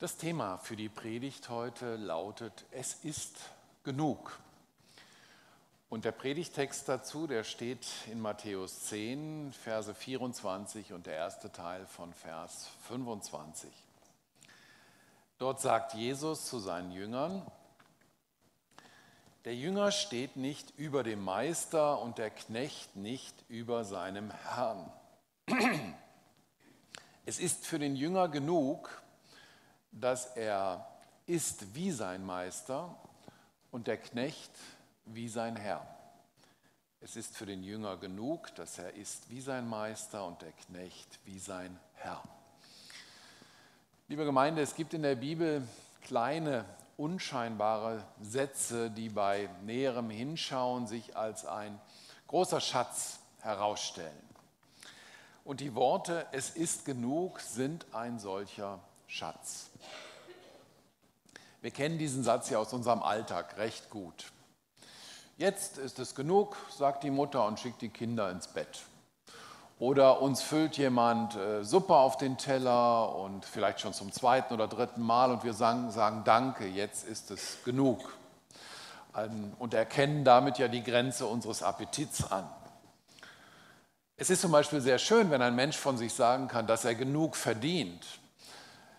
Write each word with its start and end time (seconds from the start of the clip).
Das 0.00 0.16
Thema 0.16 0.58
für 0.58 0.74
die 0.74 0.88
Predigt 0.88 1.48
heute 1.50 1.94
lautet, 1.94 2.64
es 2.72 2.94
ist 3.04 3.38
genug. 3.84 4.40
Und 5.88 6.04
der 6.04 6.10
Predigtext 6.10 6.88
dazu, 6.88 7.28
der 7.28 7.44
steht 7.44 7.86
in 8.10 8.20
Matthäus 8.20 8.86
10, 8.86 9.52
Verse 9.52 9.94
24 9.94 10.92
und 10.92 11.06
der 11.06 11.14
erste 11.14 11.52
Teil 11.52 11.86
von 11.86 12.12
Vers 12.12 12.70
25. 12.88 13.70
Dort 15.38 15.60
sagt 15.60 15.94
Jesus 15.94 16.46
zu 16.46 16.58
seinen 16.58 16.90
Jüngern, 16.90 17.46
der 19.44 19.54
Jünger 19.54 19.92
steht 19.92 20.34
nicht 20.34 20.76
über 20.76 21.04
dem 21.04 21.22
Meister 21.22 22.00
und 22.00 22.18
der 22.18 22.30
Knecht 22.30 22.96
nicht 22.96 23.34
über 23.48 23.84
seinem 23.84 24.32
Herrn. 24.32 24.92
Es 27.26 27.38
ist 27.38 27.64
für 27.64 27.78
den 27.78 27.96
Jünger 27.96 28.28
genug, 28.28 29.03
dass 30.00 30.26
er 30.36 30.86
ist 31.26 31.74
wie 31.74 31.90
sein 31.90 32.24
Meister 32.24 32.94
und 33.70 33.86
der 33.86 33.96
Knecht 33.96 34.50
wie 35.06 35.28
sein 35.28 35.56
Herr. 35.56 35.86
Es 37.00 37.16
ist 37.16 37.36
für 37.36 37.46
den 37.46 37.62
Jünger 37.62 37.96
genug, 37.96 38.54
dass 38.56 38.78
er 38.78 38.94
ist 38.94 39.30
wie 39.30 39.40
sein 39.40 39.68
Meister 39.68 40.26
und 40.26 40.42
der 40.42 40.52
Knecht 40.52 41.20
wie 41.24 41.38
sein 41.38 41.78
Herr. 41.94 42.22
Liebe 44.08 44.24
Gemeinde, 44.24 44.62
es 44.62 44.74
gibt 44.74 44.94
in 44.94 45.02
der 45.02 45.14
Bibel 45.14 45.66
kleine, 46.02 46.64
unscheinbare 46.96 48.04
Sätze, 48.20 48.90
die 48.90 49.08
bei 49.08 49.48
näherem 49.62 50.10
Hinschauen 50.10 50.86
sich 50.86 51.16
als 51.16 51.46
ein 51.46 51.80
großer 52.26 52.60
Schatz 52.60 53.20
herausstellen. 53.40 54.12
Und 55.44 55.60
die 55.60 55.74
Worte 55.74 56.26
Es 56.32 56.50
ist 56.50 56.84
genug 56.84 57.40
sind 57.40 57.86
ein 57.94 58.18
solcher 58.18 58.80
Schatz. 59.06 59.70
Wir 61.60 61.70
kennen 61.70 61.98
diesen 61.98 62.22
Satz 62.22 62.50
ja 62.50 62.58
aus 62.58 62.72
unserem 62.72 63.02
Alltag 63.02 63.56
recht 63.56 63.90
gut. 63.90 64.26
Jetzt 65.36 65.78
ist 65.78 65.98
es 65.98 66.14
genug, 66.14 66.56
sagt 66.76 67.02
die 67.02 67.10
Mutter 67.10 67.46
und 67.46 67.58
schickt 67.58 67.82
die 67.82 67.88
Kinder 67.88 68.30
ins 68.30 68.48
Bett. 68.48 68.82
Oder 69.78 70.22
uns 70.22 70.42
füllt 70.42 70.76
jemand 70.76 71.34
äh, 71.34 71.64
Suppe 71.64 71.96
auf 71.96 72.16
den 72.16 72.38
Teller 72.38 73.16
und 73.16 73.44
vielleicht 73.44 73.80
schon 73.80 73.92
zum 73.92 74.12
zweiten 74.12 74.54
oder 74.54 74.68
dritten 74.68 75.02
Mal 75.02 75.32
und 75.32 75.42
wir 75.42 75.52
sagen, 75.52 75.90
sagen 75.90 76.22
Danke, 76.24 76.66
jetzt 76.66 77.06
ist 77.08 77.32
es 77.32 77.58
genug. 77.64 78.16
Ähm, 79.16 79.52
und 79.58 79.74
erkennen 79.74 80.24
damit 80.24 80.58
ja 80.58 80.68
die 80.68 80.84
Grenze 80.84 81.26
unseres 81.26 81.62
Appetits 81.62 82.30
an. 82.30 82.48
Es 84.16 84.30
ist 84.30 84.42
zum 84.42 84.52
Beispiel 84.52 84.80
sehr 84.80 84.98
schön, 84.98 85.30
wenn 85.32 85.42
ein 85.42 85.56
Mensch 85.56 85.76
von 85.76 85.98
sich 85.98 86.14
sagen 86.14 86.46
kann, 86.46 86.68
dass 86.68 86.84
er 86.84 86.94
genug 86.94 87.34
verdient. 87.34 88.06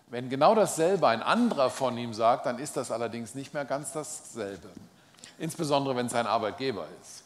Wenn 0.08 0.28
genau 0.28 0.54
dasselbe 0.54 1.08
ein 1.08 1.22
anderer 1.22 1.68
von 1.68 1.98
ihm 1.98 2.14
sagt, 2.14 2.46
dann 2.46 2.58
ist 2.58 2.76
das 2.76 2.90
allerdings 2.90 3.34
nicht 3.34 3.54
mehr 3.54 3.64
ganz 3.64 3.92
dasselbe. 3.92 4.70
Insbesondere 5.38 5.96
wenn 5.96 6.06
es 6.06 6.14
ein 6.14 6.26
Arbeitgeber 6.26 6.86
ist. 7.02 7.24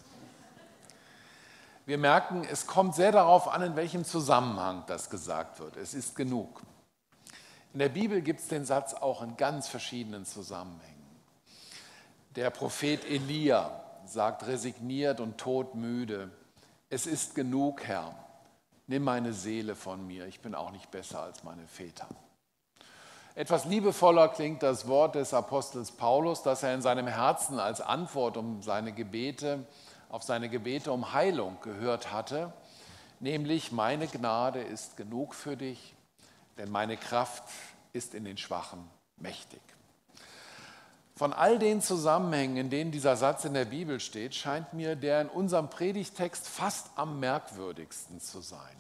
Wir 1.85 1.99
merken, 1.99 2.47
es 2.51 2.67
kommt 2.67 2.95
sehr 2.95 3.13
darauf 3.13 3.49
an, 3.49 3.63
in 3.63 3.77
welchem 3.77 4.05
Zusammenhang 4.05 4.85
das 4.87 5.11
gesagt 5.11 5.61
wird. 5.61 5.77
Es 5.77 5.93
ist 5.93 6.15
genug. 6.17 6.63
In 7.73 7.81
der 7.81 7.89
Bibel 7.89 8.23
gibt 8.23 8.41
es 8.41 8.49
den 8.49 8.65
Satz 8.65 8.95
auch 8.95 9.23
in 9.23 9.37
ganz 9.37 9.69
verschiedenen 9.69 10.25
Zusammenhängen. 10.25 11.21
Der 12.37 12.51
Prophet 12.51 13.05
Elia 13.05 13.71
sagt 14.07 14.47
resigniert 14.47 15.21
und 15.21 15.39
todmüde, 15.39 16.31
es 16.89 17.07
ist 17.07 17.35
genug, 17.35 17.85
Herr, 17.85 18.15
nimm 18.87 19.05
meine 19.05 19.33
Seele 19.33 19.77
von 19.77 20.07
mir, 20.07 20.27
ich 20.27 20.41
bin 20.41 20.55
auch 20.55 20.71
nicht 20.71 20.91
besser 20.91 21.23
als 21.23 21.45
meine 21.45 21.67
Väter. 21.67 22.09
Etwas 23.41 23.65
liebevoller 23.65 24.29
klingt 24.29 24.63
das 24.63 24.87
Wort 24.87 25.15
des 25.15 25.33
Apostels 25.33 25.93
Paulus, 25.93 26.43
das 26.43 26.63
er 26.63 26.75
in 26.75 26.83
seinem 26.83 27.07
Herzen 27.07 27.59
als 27.59 27.81
Antwort 27.81 28.37
um 28.37 28.61
seine 28.61 28.93
Gebete 28.93 29.65
auf 30.11 30.23
seine 30.23 30.51
Gebete 30.51 30.93
um 30.93 31.15
Heilung 31.15 31.57
gehört 31.63 32.13
hatte, 32.13 32.53
nämlich 33.19 33.73
meine 33.73 34.09
Gnade 34.09 34.61
ist 34.61 34.99
genug 34.99 35.35
für 35.35 35.57
dich, 35.57 35.95
denn 36.59 36.71
meine 36.71 36.99
Kraft 36.99 37.45
ist 37.95 38.13
in 38.13 38.27
den 38.27 38.37
Schwachen 38.37 38.87
mächtig. 39.17 39.63
Von 41.17 41.33
all 41.33 41.59
den 41.59 41.81
Zusammenhängen, 41.81 42.59
in 42.59 42.69
denen 42.69 42.91
dieser 42.91 43.17
Satz 43.17 43.47
in 43.47 43.55
der 43.55 43.65
Bibel 43.65 44.01
steht, 44.01 44.35
scheint 44.35 44.75
mir 44.75 44.97
der 44.97 45.23
in 45.23 45.29
unserem 45.31 45.71
Predigtext 45.71 46.47
fast 46.47 46.91
am 46.95 47.21
merkwürdigsten 47.21 48.21
zu 48.21 48.43
sein. 48.43 48.77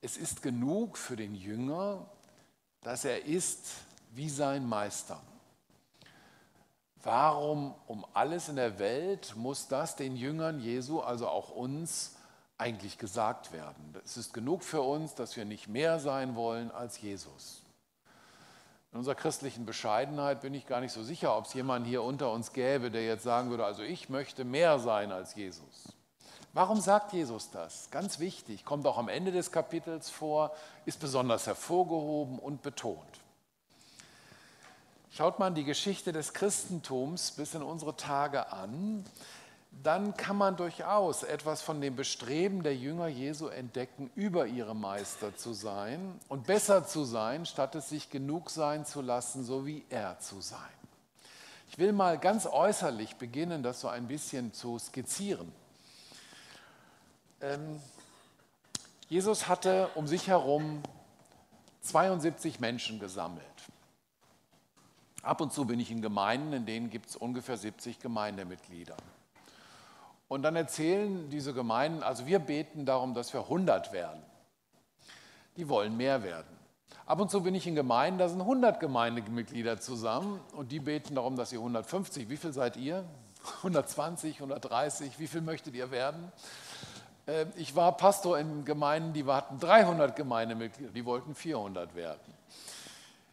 Es 0.00 0.16
ist 0.16 0.42
genug 0.42 0.96
für 0.96 1.16
den 1.16 1.34
Jünger, 1.34 2.06
dass 2.82 3.04
er 3.04 3.24
ist 3.24 3.72
wie 4.12 4.28
sein 4.28 4.66
Meister. 4.66 5.20
Warum 7.02 7.74
um 7.86 8.04
alles 8.12 8.48
in 8.48 8.56
der 8.56 8.78
Welt 8.78 9.34
muss 9.36 9.68
das 9.68 9.96
den 9.96 10.16
Jüngern 10.16 10.60
Jesu, 10.60 11.00
also 11.00 11.28
auch 11.28 11.50
uns, 11.50 12.16
eigentlich 12.58 12.98
gesagt 12.98 13.52
werden? 13.52 13.94
Es 14.04 14.18
ist 14.18 14.34
genug 14.34 14.62
für 14.62 14.82
uns, 14.82 15.14
dass 15.14 15.34
wir 15.36 15.46
nicht 15.46 15.68
mehr 15.68 15.98
sein 15.98 16.34
wollen 16.36 16.70
als 16.70 17.00
Jesus. 17.00 17.62
In 18.92 18.98
unserer 18.98 19.14
christlichen 19.14 19.64
Bescheidenheit 19.64 20.42
bin 20.42 20.52
ich 20.52 20.66
gar 20.66 20.80
nicht 20.80 20.92
so 20.92 21.02
sicher, 21.02 21.36
ob 21.36 21.46
es 21.46 21.54
jemanden 21.54 21.88
hier 21.88 22.02
unter 22.02 22.32
uns 22.32 22.52
gäbe, 22.52 22.90
der 22.90 23.06
jetzt 23.06 23.22
sagen 23.22 23.48
würde, 23.48 23.64
also 23.64 23.82
ich 23.82 24.08
möchte 24.08 24.44
mehr 24.44 24.78
sein 24.78 25.12
als 25.12 25.34
Jesus. 25.34 25.92
Warum 26.52 26.80
sagt 26.80 27.12
Jesus 27.12 27.50
das? 27.50 27.90
Ganz 27.90 28.18
wichtig, 28.18 28.64
kommt 28.64 28.86
auch 28.86 28.98
am 28.98 29.08
Ende 29.08 29.30
des 29.30 29.52
Kapitels 29.52 30.10
vor, 30.10 30.52
ist 30.84 30.98
besonders 30.98 31.46
hervorgehoben 31.46 32.40
und 32.40 32.62
betont. 32.62 33.20
Schaut 35.12 35.38
man 35.38 35.54
die 35.54 35.64
Geschichte 35.64 36.12
des 36.12 36.32
Christentums 36.32 37.32
bis 37.32 37.54
in 37.54 37.62
unsere 37.62 37.96
Tage 37.96 38.52
an, 38.52 39.04
dann 39.70 40.16
kann 40.16 40.36
man 40.36 40.56
durchaus 40.56 41.22
etwas 41.22 41.62
von 41.62 41.80
dem 41.80 41.94
Bestreben 41.94 42.64
der 42.64 42.74
Jünger 42.74 43.06
Jesu 43.06 43.46
entdecken, 43.46 44.10
über 44.16 44.46
ihre 44.46 44.74
Meister 44.74 45.36
zu 45.36 45.52
sein 45.52 46.18
und 46.28 46.46
besser 46.46 46.84
zu 46.86 47.04
sein, 47.04 47.46
statt 47.46 47.76
es 47.76 47.88
sich 47.88 48.10
genug 48.10 48.50
sein 48.50 48.84
zu 48.84 49.00
lassen, 49.00 49.44
so 49.44 49.66
wie 49.66 49.84
er 49.88 50.18
zu 50.18 50.40
sein. 50.40 50.58
Ich 51.68 51.78
will 51.78 51.92
mal 51.92 52.18
ganz 52.18 52.46
äußerlich 52.46 53.16
beginnen, 53.16 53.62
das 53.62 53.80
so 53.80 53.88
ein 53.88 54.08
bisschen 54.08 54.52
zu 54.52 54.76
skizzieren. 54.78 55.52
Ähm, 57.42 57.80
Jesus 59.08 59.48
hatte 59.48 59.88
um 59.94 60.06
sich 60.06 60.28
herum 60.28 60.82
72 61.82 62.60
Menschen 62.60 63.00
gesammelt. 63.00 63.44
Ab 65.22 65.40
und 65.40 65.52
zu 65.52 65.64
bin 65.64 65.80
ich 65.80 65.90
in 65.90 66.02
Gemeinden, 66.02 66.52
in 66.52 66.66
denen 66.66 66.90
gibt 66.90 67.10
es 67.10 67.16
ungefähr 67.16 67.56
70 67.56 67.98
Gemeindemitglieder. 67.98 68.96
Und 70.28 70.42
dann 70.42 70.54
erzählen 70.54 71.28
diese 71.28 71.52
Gemeinden, 71.52 72.02
also 72.02 72.26
wir 72.26 72.38
beten 72.38 72.86
darum, 72.86 73.14
dass 73.14 73.32
wir 73.32 73.40
100 73.40 73.92
werden. 73.92 74.22
Die 75.56 75.68
wollen 75.68 75.96
mehr 75.96 76.22
werden. 76.22 76.46
Ab 77.04 77.20
und 77.20 77.30
zu 77.30 77.42
bin 77.42 77.54
ich 77.54 77.66
in 77.66 77.74
Gemeinden, 77.74 78.18
da 78.18 78.28
sind 78.28 78.40
100 78.40 78.78
Gemeindemitglieder 78.78 79.80
zusammen 79.80 80.40
und 80.52 80.70
die 80.70 80.78
beten 80.78 81.16
darum, 81.16 81.36
dass 81.36 81.52
ihr 81.52 81.58
150, 81.58 82.28
wie 82.28 82.36
viel 82.36 82.52
seid 82.52 82.76
ihr? 82.76 83.04
120, 83.58 84.36
130, 84.36 85.18
wie 85.18 85.26
viel 85.26 85.40
möchtet 85.40 85.74
ihr 85.74 85.90
werden? 85.90 86.30
Äh, 87.30 87.46
ich 87.56 87.76
war 87.76 87.96
Pastor 87.96 88.38
in 88.38 88.64
Gemeinden, 88.64 89.12
die 89.12 89.24
hatten 89.24 89.58
300 89.58 90.16
Gemeindemitglieder, 90.16 90.92
die 90.92 91.04
wollten 91.04 91.34
400 91.34 91.94
werden 91.94 92.40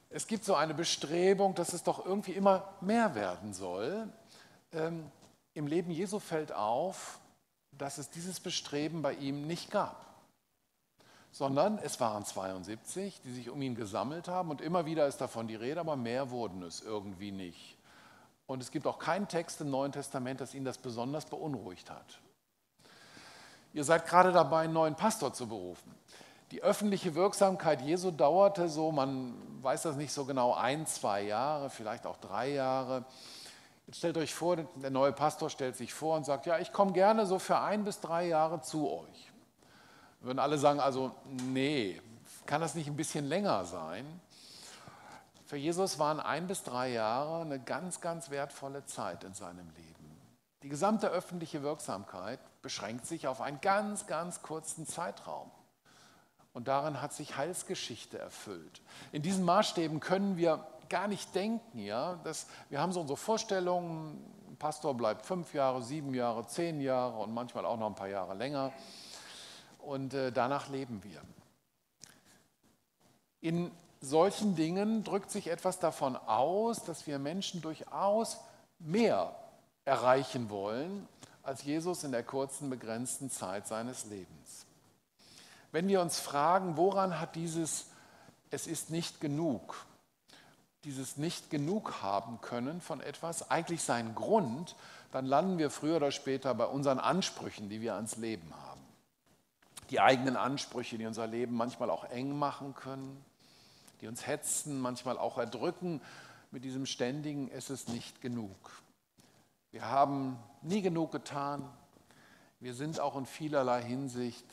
es 0.10 0.28
gibt 0.28 0.46
so 0.46 0.56
eine 0.56 0.74
Bestrebung, 0.74 1.56
dass 1.56 1.74
es 1.74 1.84
doch 1.84 2.06
irgendwie 2.06 2.32
immer 2.32 2.74
mehr 2.82 3.16
werden 3.16 3.54
soll. 3.54 4.08
Ähm, 4.72 5.12
Im 5.54 5.68
Leben 5.68 5.92
Jesu 5.92 6.20
fällt 6.20 6.52
auf, 6.52 7.20
dass 7.72 7.98
es 7.98 8.10
dieses 8.10 8.40
Bestreben 8.40 9.02
bei 9.02 9.14
ihm 9.14 9.48
nicht 9.48 9.70
gab, 9.70 10.06
sondern 11.32 11.78
es 11.80 12.00
waren 12.00 12.26
72, 12.26 13.22
die 13.22 13.32
sich 13.32 13.50
um 13.50 13.62
ihn 13.62 13.76
gesammelt 13.76 14.28
haben 14.28 14.50
und 14.50 14.62
immer 14.62 14.86
wieder 14.86 15.08
ist 15.08 15.20
davon 15.20 15.48
die 15.48 15.56
Rede, 15.56 15.80
aber 15.80 15.96
mehr 15.96 16.32
wurden 16.32 16.64
es 16.64 16.82
irgendwie 16.82 17.32
nicht. 17.32 17.78
Und 18.46 18.64
es 18.64 18.72
gibt 18.72 18.88
auch 18.88 19.00
keinen 19.00 19.28
Text 19.28 19.60
im 19.60 19.70
Neuen 19.70 19.92
Testament, 19.92 20.40
das 20.40 20.56
ihn 20.56 20.64
das 20.64 20.78
besonders 20.78 21.26
beunruhigt 21.26 21.90
hat. 21.90 22.22
Ihr 23.78 23.84
seid 23.84 24.08
gerade 24.08 24.32
dabei, 24.32 24.62
einen 24.62 24.74
neuen 24.74 24.96
Pastor 24.96 25.34
zu 25.34 25.48
berufen. 25.48 25.94
Die 26.50 26.64
öffentliche 26.64 27.14
Wirksamkeit 27.14 27.80
Jesu 27.84 28.10
dauerte 28.10 28.70
so, 28.70 28.92
man 28.92 29.36
weiß 29.62 29.84
das 29.84 29.98
nicht 29.98 30.12
so 30.12 30.26
genau, 30.26 30.56
ein, 30.56 30.88
zwei 30.88 31.22
Jahre, 31.22 31.70
vielleicht 31.70 32.08
auch 32.08 32.18
drei 32.18 32.54
Jahre. 32.54 33.06
Jetzt 33.86 33.98
stellt 33.98 34.18
euch 34.18 34.34
vor, 34.34 34.56
der 34.56 34.90
neue 34.90 35.12
Pastor 35.12 35.52
stellt 35.52 35.76
sich 35.76 35.94
vor 35.94 36.18
und 36.18 36.26
sagt, 36.26 36.48
ja, 36.48 36.58
ich 36.58 36.74
komme 36.74 36.92
gerne 36.92 37.28
so 37.28 37.38
für 37.38 37.60
ein 37.60 37.84
bis 37.84 38.00
drei 38.00 38.26
Jahre 38.26 38.62
zu 38.62 38.90
euch. 38.90 39.32
Würden 40.22 40.40
alle 40.40 40.58
sagen, 40.58 40.80
also 40.80 41.12
nee, 41.28 42.02
kann 42.48 42.62
das 42.62 42.74
nicht 42.74 42.88
ein 42.88 42.96
bisschen 42.96 43.26
länger 43.26 43.64
sein? 43.66 44.08
Für 45.46 45.58
Jesus 45.58 46.00
waren 46.00 46.20
ein 46.20 46.48
bis 46.48 46.64
drei 46.64 46.90
Jahre 46.94 47.42
eine 47.42 47.60
ganz, 47.60 48.02
ganz 48.02 48.32
wertvolle 48.32 48.88
Zeit 48.88 49.24
in 49.24 49.36
seinem 49.36 49.70
Leben. 49.76 50.20
Die 50.64 50.70
gesamte 50.70 51.10
öffentliche 51.10 51.62
Wirksamkeit 51.62 52.40
beschränkt 52.62 53.06
sich 53.06 53.28
auf 53.28 53.42
einen 53.42 53.62
ganz, 53.62 54.08
ganz 54.08 54.42
kurzen 54.42 54.86
Zeitraum. 54.86 55.52
Und 56.54 56.68
darin 56.68 57.02
hat 57.02 57.14
sich 57.14 57.38
Heilsgeschichte 57.38 58.18
erfüllt. 58.18 58.82
In 59.12 59.22
diesen 59.22 59.46
Maßstäben 59.46 60.00
können 60.00 60.38
wir 60.38 60.66
gar 60.90 61.08
nicht 61.08 61.36
denken. 61.36 61.80
Ja? 61.80 62.20
Das, 62.24 62.48
wir 62.70 62.80
haben 62.80 62.92
so 62.92 63.02
unsere 63.02 63.18
Vorstellungen, 63.18 64.18
ein 64.50 64.56
Pastor 64.58 64.96
bleibt 64.96 65.26
fünf 65.26 65.54
Jahre, 65.54 65.84
sieben 65.84 66.14
Jahre, 66.14 66.48
zehn 66.48 66.82
Jahre 66.82 67.20
und 67.20 67.34
manchmal 67.34 67.66
auch 67.66 67.78
noch 67.78 67.88
ein 67.88 67.96
paar 67.96 68.08
Jahre 68.08 68.34
länger. 68.34 68.74
Und 69.80 70.14
äh, 70.14 70.32
danach 70.32 70.70
leben 70.70 71.04
wir. 71.04 71.22
In 73.40 73.72
solchen 74.02 74.56
Dingen 74.56 75.04
drückt 75.04 75.30
sich 75.30 75.48
etwas 75.48 75.80
davon 75.80 76.16
aus, 76.16 76.84
dass 76.84 77.08
wir 77.08 77.20
Menschen 77.20 77.62
durchaus 77.62 78.40
mehr 78.80 79.36
erreichen 79.86 80.50
wollen, 80.50 81.08
als 81.48 81.64
Jesus 81.64 82.04
in 82.04 82.12
der 82.12 82.24
kurzen, 82.24 82.70
begrenzten 82.70 83.32
Zeit 83.32 83.68
seines 83.68 84.06
Lebens. 84.06 84.66
Wenn 85.72 85.88
wir 85.88 86.02
uns 86.02 86.20
fragen, 86.20 86.76
woran 86.76 87.22
hat 87.22 87.36
dieses 87.36 87.86
Es 88.52 88.68
ist 88.68 88.90
nicht 88.90 89.22
genug, 89.22 89.86
dieses 90.84 91.18
nicht 91.18 91.50
genug 91.50 92.02
haben 92.02 92.42
können 92.42 92.82
von 92.82 93.00
etwas 93.00 93.50
eigentlich 93.50 93.82
seinen 93.82 94.14
Grund, 94.14 94.76
dann 95.12 95.26
landen 95.26 95.58
wir 95.58 95.70
früher 95.70 95.98
oder 95.98 96.12
später 96.12 96.54
bei 96.54 96.66
unseren 96.66 97.00
Ansprüchen, 97.00 97.70
die 97.70 97.80
wir 97.80 97.96
ans 97.96 98.18
Leben 98.18 98.54
haben. 98.68 98.82
Die 99.90 100.02
eigenen 100.02 100.36
Ansprüche, 100.36 100.98
die 100.98 101.06
unser 101.06 101.28
Leben 101.28 101.56
manchmal 101.56 101.90
auch 101.90 102.04
eng 102.06 102.38
machen 102.38 102.76
können, 102.76 103.24
die 104.02 104.08
uns 104.08 104.28
hetzen, 104.28 104.82
manchmal 104.82 105.18
auch 105.18 105.38
erdrücken 105.38 106.02
mit 106.52 106.66
diesem 106.66 106.86
ständigen 106.86 107.50
Es 107.50 107.70
ist 107.70 107.88
nicht 107.88 108.22
genug. 108.22 108.82
Wir 109.72 109.86
haben 109.90 110.38
nie 110.62 110.82
genug 110.82 111.12
getan. 111.12 111.68
Wir 112.60 112.74
sind 112.74 113.00
auch 113.00 113.18
in 113.18 113.26
vielerlei 113.26 113.84
Hinsicht 113.84 114.46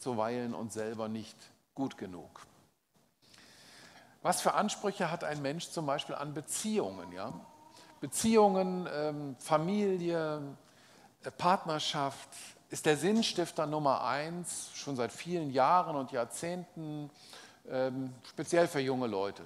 zuweilen 0.00 0.54
uns 0.54 0.74
selber 0.74 1.08
nicht 1.08 1.36
gut 1.74 1.96
genug. 1.96 2.46
Was 4.22 4.40
für 4.40 4.54
Ansprüche 4.54 5.10
hat 5.10 5.24
ein 5.24 5.40
Mensch 5.40 5.70
zum 5.70 5.86
Beispiel 5.86 6.14
an 6.14 6.34
Beziehungen? 6.34 7.12
Ja? 7.12 7.32
Beziehungen, 8.00 8.88
ähm, 8.92 9.36
Familie, 9.38 10.42
äh, 11.22 11.30
Partnerschaft 11.30 12.28
ist 12.70 12.86
der 12.86 12.96
Sinnstifter 12.96 13.66
Nummer 13.66 14.04
eins, 14.04 14.70
schon 14.74 14.96
seit 14.96 15.12
vielen 15.12 15.50
Jahren 15.50 15.96
und 15.96 16.12
Jahrzehnten, 16.12 17.10
ähm, 17.68 18.12
speziell 18.24 18.68
für 18.68 18.80
junge 18.80 19.06
Leute. 19.06 19.44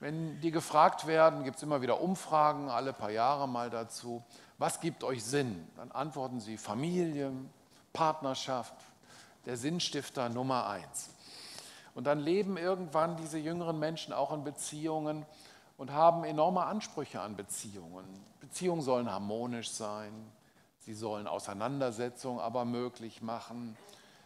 Wenn 0.00 0.40
die 0.40 0.52
gefragt 0.52 1.06
werden, 1.06 1.42
gibt 1.42 1.56
es 1.56 1.62
immer 1.62 1.82
wieder 1.82 2.00
Umfragen, 2.00 2.70
alle 2.70 2.92
paar 2.92 3.10
Jahre 3.10 3.48
mal 3.48 3.68
dazu, 3.68 4.22
was 4.56 4.80
gibt 4.80 5.02
euch 5.02 5.24
Sinn? 5.24 5.66
Dann 5.76 5.90
antworten 5.90 6.40
sie 6.40 6.56
Familie, 6.56 7.32
Partnerschaft, 7.92 8.74
der 9.46 9.56
Sinnstifter 9.56 10.28
Nummer 10.28 10.68
eins. 10.68 11.10
Und 11.94 12.06
dann 12.06 12.20
leben 12.20 12.56
irgendwann 12.56 13.16
diese 13.16 13.38
jüngeren 13.38 13.78
Menschen 13.78 14.12
auch 14.12 14.32
in 14.32 14.44
Beziehungen 14.44 15.26
und 15.76 15.92
haben 15.92 16.22
enorme 16.22 16.64
Ansprüche 16.64 17.20
an 17.20 17.34
Beziehungen. 17.34 18.04
Beziehungen 18.40 18.82
sollen 18.82 19.10
harmonisch 19.10 19.70
sein, 19.70 20.12
sie 20.78 20.94
sollen 20.94 21.26
Auseinandersetzungen 21.26 22.38
aber 22.38 22.64
möglich 22.64 23.20
machen, 23.20 23.76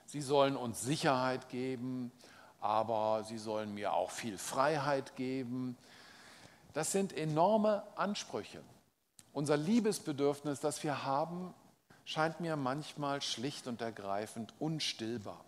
sie 0.05 0.21
sollen 0.21 0.57
uns 0.57 0.83
Sicherheit 0.83 1.49
geben, 1.49 2.13
aber 2.63 3.25
sie 3.25 3.39
sollen 3.39 3.75
mir 3.75 3.93
auch 3.93 4.11
viel 4.11 4.39
Freiheit 4.39 5.17
geben. 5.17 5.77
Das 6.73 6.93
sind 6.93 7.13
enorme 7.13 7.83
Ansprüche. 7.97 8.63
Unser 9.33 9.57
Liebesbedürfnis, 9.57 10.61
das 10.61 10.83
wir 10.85 11.05
haben, 11.05 11.53
scheint 12.05 12.41
mir 12.41 12.57
manchmal 12.57 13.21
schlicht 13.21 13.67
und 13.67 13.83
ergreifend 13.83 14.55
unstillbar. 14.61 15.45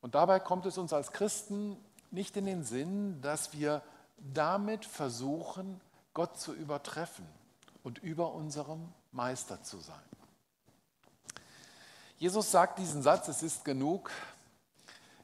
Und 0.00 0.14
dabei 0.14 0.40
kommt 0.40 0.64
es 0.64 0.78
uns 0.78 0.92
als 0.92 1.12
Christen 1.12 1.76
nicht 2.10 2.36
in 2.36 2.46
den 2.46 2.64
Sinn, 2.64 3.20
dass 3.20 3.52
wir 3.52 3.82
damit 4.16 4.86
versuchen, 4.86 5.80
Gott 6.14 6.38
zu 6.38 6.54
übertreffen 6.54 7.26
und 7.82 7.98
über 7.98 8.32
unserem 8.32 8.92
Meister 9.12 9.62
zu 9.62 9.78
sein. 9.78 9.96
Jesus 12.16 12.50
sagt 12.50 12.78
diesen 12.78 13.02
Satz, 13.02 13.28
es 13.28 13.42
ist 13.42 13.64
genug, 13.64 14.10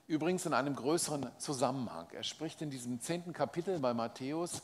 übrigens 0.06 0.46
in 0.46 0.54
einem 0.54 0.76
größeren 0.76 1.30
Zusammenhang. 1.38 2.06
Er 2.12 2.22
spricht 2.22 2.62
in 2.62 2.70
diesem 2.70 3.00
zehnten 3.00 3.32
Kapitel 3.32 3.78
bei 3.78 3.94
Matthäus 3.94 4.62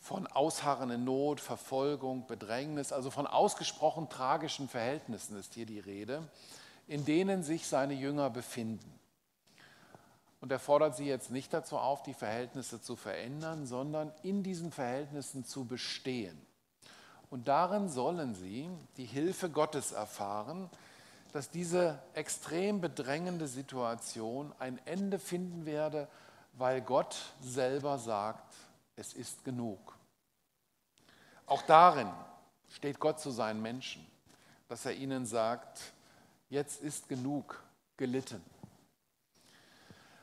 von 0.00 0.26
Ausharren 0.26 0.90
in 0.90 1.04
Not, 1.04 1.40
Verfolgung, 1.40 2.26
Bedrängnis, 2.26 2.92
also 2.92 3.10
von 3.10 3.26
ausgesprochen 3.26 4.10
tragischen 4.10 4.68
Verhältnissen 4.68 5.38
ist 5.38 5.54
hier 5.54 5.64
die 5.64 5.80
Rede, 5.80 6.22
in 6.86 7.06
denen 7.06 7.42
sich 7.42 7.66
seine 7.66 7.94
Jünger 7.94 8.28
befinden. 8.28 9.00
Und 10.42 10.52
er 10.52 10.58
fordert 10.58 10.94
sie 10.94 11.06
jetzt 11.06 11.30
nicht 11.30 11.54
dazu 11.54 11.78
auf, 11.78 12.02
die 12.02 12.12
Verhältnisse 12.12 12.82
zu 12.82 12.96
verändern, 12.96 13.64
sondern 13.64 14.12
in 14.22 14.42
diesen 14.42 14.72
Verhältnissen 14.72 15.46
zu 15.46 15.64
bestehen. 15.64 16.38
Und 17.30 17.48
darin 17.48 17.88
sollen 17.88 18.34
sie 18.34 18.68
die 18.98 19.06
Hilfe 19.06 19.48
Gottes 19.48 19.92
erfahren, 19.92 20.68
dass 21.34 21.50
diese 21.50 21.98
extrem 22.12 22.80
bedrängende 22.80 23.48
Situation 23.48 24.52
ein 24.60 24.78
Ende 24.86 25.18
finden 25.18 25.66
werde, 25.66 26.06
weil 26.52 26.80
Gott 26.80 27.16
selber 27.42 27.98
sagt, 27.98 28.54
es 28.94 29.14
ist 29.14 29.44
genug. 29.44 29.98
Auch 31.46 31.62
darin 31.62 32.08
steht 32.68 33.00
Gott 33.00 33.18
zu 33.18 33.32
seinen 33.32 33.60
Menschen, 33.60 34.06
dass 34.68 34.86
er 34.86 34.94
ihnen 34.94 35.26
sagt, 35.26 35.80
jetzt 36.50 36.80
ist 36.80 37.08
genug 37.08 37.60
gelitten. 37.96 38.40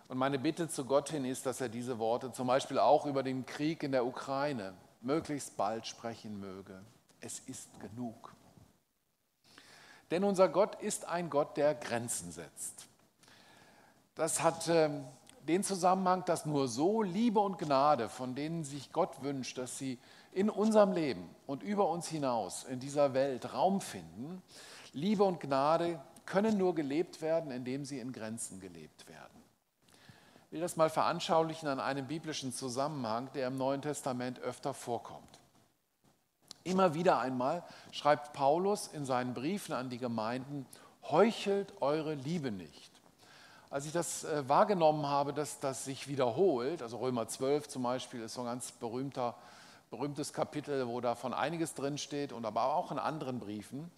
Und 0.07 0.17
meine 0.17 0.39
Bitte 0.39 0.69
zu 0.69 0.85
Gott 0.85 1.09
hin 1.09 1.25
ist, 1.25 1.45
dass 1.45 1.59
er 1.59 1.67
diese 1.67 1.99
Worte 1.99 2.31
zum 2.31 2.47
Beispiel 2.47 2.79
auch 2.79 3.05
über 3.05 3.21
den 3.21 3.45
Krieg 3.45 3.83
in 3.83 3.91
der 3.91 4.05
Ukraine 4.05 4.75
möglichst 5.01 5.57
bald 5.57 5.85
sprechen 5.85 6.39
möge. 6.39 6.81
Es 7.19 7.39
ist 7.39 7.67
genug. 7.81 8.33
Denn 10.11 10.23
unser 10.23 10.49
Gott 10.49 10.75
ist 10.81 11.05
ein 11.05 11.29
Gott, 11.29 11.57
der 11.57 11.73
Grenzen 11.73 12.31
setzt. 12.31 12.87
Das 14.15 14.43
hat 14.43 14.67
äh, 14.67 14.89
den 15.47 15.63
Zusammenhang, 15.63 16.23
dass 16.25 16.45
nur 16.45 16.67
so 16.67 17.01
Liebe 17.01 17.39
und 17.39 17.57
Gnade, 17.57 18.09
von 18.09 18.35
denen 18.35 18.63
sich 18.63 18.91
Gott 18.91 19.23
wünscht, 19.23 19.57
dass 19.57 19.77
sie 19.77 19.97
in 20.33 20.49
unserem 20.49 20.91
Leben 20.91 21.27
und 21.47 21.63
über 21.63 21.89
uns 21.89 22.07
hinaus 22.07 22.63
in 22.65 22.79
dieser 22.79 23.13
Welt 23.13 23.53
Raum 23.53 23.81
finden, 23.81 24.41
Liebe 24.93 25.23
und 25.23 25.39
Gnade 25.39 25.99
können 26.25 26.57
nur 26.57 26.75
gelebt 26.75 27.21
werden, 27.21 27.51
indem 27.51 27.85
sie 27.85 27.99
in 27.99 28.11
Grenzen 28.11 28.59
gelebt 28.59 29.07
werden. 29.07 29.41
Ich 30.45 30.51
will 30.51 30.61
das 30.61 30.75
mal 30.75 30.89
veranschaulichen 30.89 31.69
an 31.69 31.79
einem 31.79 32.07
biblischen 32.07 32.53
Zusammenhang, 32.53 33.29
der 33.33 33.47
im 33.47 33.57
Neuen 33.57 33.81
Testament 33.81 34.39
öfter 34.39 34.73
vorkommt. 34.73 35.40
Immer 36.63 36.93
wieder 36.93 37.19
einmal 37.19 37.63
schreibt 37.91 38.33
Paulus 38.33 38.87
in 38.87 39.05
seinen 39.05 39.33
Briefen 39.33 39.73
an 39.73 39.89
die 39.89 39.97
Gemeinden, 39.97 40.65
heuchelt 41.09 41.73
eure 41.81 42.13
Liebe 42.13 42.51
nicht. 42.51 42.91
Als 43.71 43.85
ich 43.85 43.93
das 43.93 44.25
äh, 44.25 44.47
wahrgenommen 44.49 45.07
habe, 45.07 45.33
dass 45.33 45.59
das 45.59 45.85
sich 45.85 46.07
wiederholt, 46.07 46.81
also 46.81 46.97
Römer 46.97 47.27
12 47.27 47.69
zum 47.69 47.83
Beispiel 47.83 48.21
ist 48.21 48.33
so 48.33 48.41
ein 48.41 48.47
ganz 48.47 48.73
berühmter, 48.73 49.35
berühmtes 49.89 50.33
Kapitel, 50.33 50.87
wo 50.87 50.99
davon 51.01 51.33
einiges 51.33 51.73
drinsteht 51.73 52.33
und 52.33 52.45
aber 52.45 52.75
auch 52.75 52.91
in 52.91 52.99
anderen 52.99 53.39
Briefen. 53.39 53.89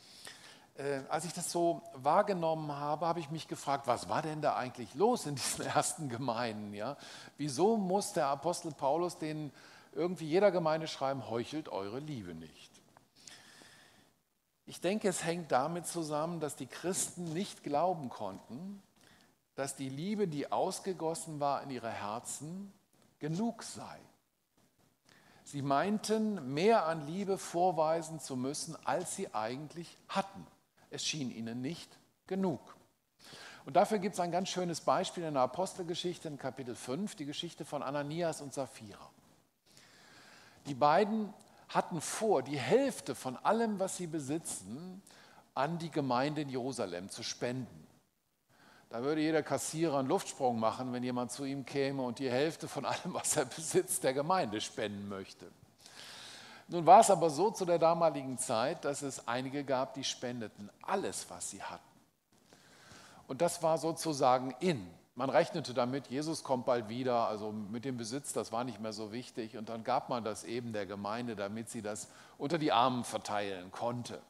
Äh, 0.75 1.01
als 1.09 1.25
ich 1.25 1.33
das 1.33 1.51
so 1.51 1.81
wahrgenommen 1.93 2.71
habe, 2.71 3.05
habe 3.05 3.19
ich 3.19 3.29
mich 3.29 3.47
gefragt, 3.47 3.87
was 3.87 4.09
war 4.09 4.21
denn 4.21 4.41
da 4.41 4.55
eigentlich 4.55 4.93
los 4.95 5.25
in 5.25 5.35
diesen 5.35 5.65
ersten 5.65 6.07
Gemeinden? 6.07 6.73
Ja? 6.73 6.95
Wieso 7.37 7.75
muss 7.75 8.13
der 8.13 8.27
Apostel 8.27 8.71
Paulus 8.71 9.17
den 9.17 9.51
irgendwie 9.95 10.27
jeder 10.27 10.51
Gemeinde 10.51 10.87
schreiben, 10.87 11.29
heuchelt 11.29 11.69
eure 11.69 11.99
Liebe 11.99 12.33
nicht. 12.35 12.71
Ich 14.65 14.79
denke, 14.79 15.09
es 15.09 15.23
hängt 15.23 15.51
damit 15.51 15.87
zusammen, 15.87 16.39
dass 16.39 16.55
die 16.55 16.67
Christen 16.67 17.25
nicht 17.33 17.63
glauben 17.63 18.09
konnten, 18.09 18.81
dass 19.55 19.75
die 19.75 19.89
Liebe, 19.89 20.27
die 20.27 20.51
ausgegossen 20.51 21.39
war 21.39 21.61
in 21.63 21.69
ihre 21.69 21.91
Herzen, 21.91 22.71
genug 23.19 23.63
sei. 23.63 23.99
Sie 25.43 25.61
meinten, 25.61 26.53
mehr 26.53 26.85
an 26.85 27.05
Liebe 27.05 27.37
vorweisen 27.37 28.19
zu 28.19 28.35
müssen, 28.35 28.77
als 28.85 29.15
sie 29.15 29.33
eigentlich 29.33 29.97
hatten. 30.07 30.47
Es 30.89 31.05
schien 31.05 31.29
ihnen 31.29 31.61
nicht 31.61 31.97
genug. 32.27 32.77
Und 33.65 33.75
dafür 33.75 33.99
gibt 33.99 34.13
es 34.13 34.19
ein 34.19 34.31
ganz 34.31 34.49
schönes 34.49 34.81
Beispiel 34.81 35.23
in 35.23 35.33
der 35.33 35.43
Apostelgeschichte 35.43 36.27
in 36.27 36.37
Kapitel 36.37 36.75
5, 36.75 37.15
die 37.15 37.25
Geschichte 37.25 37.65
von 37.65 37.83
Ananias 37.83 38.41
und 38.41 38.53
Sapphira. 38.53 39.12
Die 40.65 40.73
beiden 40.73 41.33
hatten 41.69 42.01
vor, 42.01 42.43
die 42.43 42.57
Hälfte 42.57 43.15
von 43.15 43.37
allem, 43.37 43.79
was 43.79 43.97
sie 43.97 44.07
besitzen, 44.07 45.01
an 45.55 45.77
die 45.77 45.91
Gemeinde 45.91 46.41
in 46.41 46.49
Jerusalem 46.49 47.09
zu 47.09 47.23
spenden. 47.23 47.87
Da 48.89 49.01
würde 49.01 49.21
jeder 49.21 49.41
Kassierer 49.41 49.99
einen 49.99 50.07
Luftsprung 50.07 50.59
machen, 50.59 50.93
wenn 50.93 51.03
jemand 51.03 51.31
zu 51.31 51.45
ihm 51.45 51.65
käme 51.65 52.03
und 52.03 52.19
die 52.19 52.29
Hälfte 52.29 52.67
von 52.67 52.85
allem, 52.85 53.13
was 53.13 53.35
er 53.35 53.45
besitzt, 53.45 54.03
der 54.03 54.13
Gemeinde 54.13 54.61
spenden 54.61 55.09
möchte. 55.09 55.51
Nun 56.67 56.85
war 56.85 57.01
es 57.01 57.09
aber 57.09 57.29
so 57.29 57.51
zu 57.51 57.65
der 57.65 57.79
damaligen 57.79 58.37
Zeit, 58.37 58.85
dass 58.85 59.01
es 59.01 59.27
einige 59.27 59.63
gab, 59.63 59.95
die 59.95 60.03
spendeten 60.03 60.69
alles, 60.81 61.29
was 61.29 61.49
sie 61.49 61.61
hatten. 61.61 61.83
Und 63.27 63.41
das 63.41 63.63
war 63.63 63.77
sozusagen 63.77 64.55
in. 64.59 64.87
Man 65.15 65.29
rechnete 65.29 65.75
damit, 65.75 66.07
Jesus 66.07 66.43
kommt 66.43 66.65
bald 66.65 66.89
wieder, 66.89 67.27
also 67.27 67.51
mit 67.51 67.85
dem 67.85 67.97
Besitz, 67.97 68.33
das 68.33 68.51
war 68.51 68.63
nicht 68.63 68.79
mehr 68.79 68.93
so 68.93 69.11
wichtig. 69.11 69.57
Und 69.57 69.69
dann 69.69 69.83
gab 69.83 70.09
man 70.09 70.23
das 70.23 70.43
eben 70.43 70.73
der 70.73 70.87
Gemeinde, 70.87 71.35
damit 71.35 71.69
sie 71.69 71.83
das 71.83 72.07
unter 72.37 72.57
die 72.57 72.71
Armen 72.71 73.03
verteilen 73.03 73.71
konnte. 73.71 74.21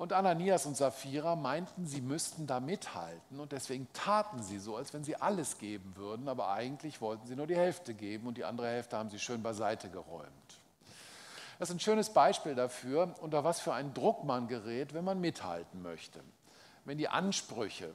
Und 0.00 0.14
Ananias 0.14 0.64
und 0.64 0.78
Sapphira 0.78 1.36
meinten, 1.36 1.86
sie 1.86 2.00
müssten 2.00 2.46
da 2.46 2.58
mithalten 2.58 3.38
und 3.38 3.52
deswegen 3.52 3.86
taten 3.92 4.42
sie 4.42 4.58
so, 4.58 4.74
als 4.74 4.94
wenn 4.94 5.04
sie 5.04 5.16
alles 5.16 5.58
geben 5.58 5.94
würden, 5.94 6.26
aber 6.26 6.48
eigentlich 6.48 7.02
wollten 7.02 7.26
sie 7.26 7.36
nur 7.36 7.46
die 7.46 7.54
Hälfte 7.54 7.92
geben 7.92 8.26
und 8.26 8.38
die 8.38 8.46
andere 8.46 8.68
Hälfte 8.68 8.96
haben 8.96 9.10
sie 9.10 9.18
schön 9.18 9.42
beiseite 9.42 9.90
geräumt. 9.90 10.30
Das 11.58 11.68
ist 11.68 11.76
ein 11.76 11.80
schönes 11.80 12.08
Beispiel 12.08 12.54
dafür, 12.54 13.14
unter 13.20 13.44
was 13.44 13.60
für 13.60 13.74
einen 13.74 13.92
Druck 13.92 14.24
man 14.24 14.48
gerät, 14.48 14.94
wenn 14.94 15.04
man 15.04 15.20
mithalten 15.20 15.82
möchte. 15.82 16.20
Wenn 16.86 16.96
die 16.96 17.10
Ansprüche 17.10 17.92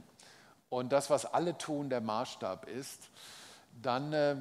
und 0.75 0.91
das, 0.91 1.09
was 1.09 1.25
alle 1.25 1.57
tun, 1.57 1.89
der 1.89 2.01
Maßstab 2.01 2.67
ist, 2.67 3.09
dann 3.81 4.11
äh, 4.11 4.35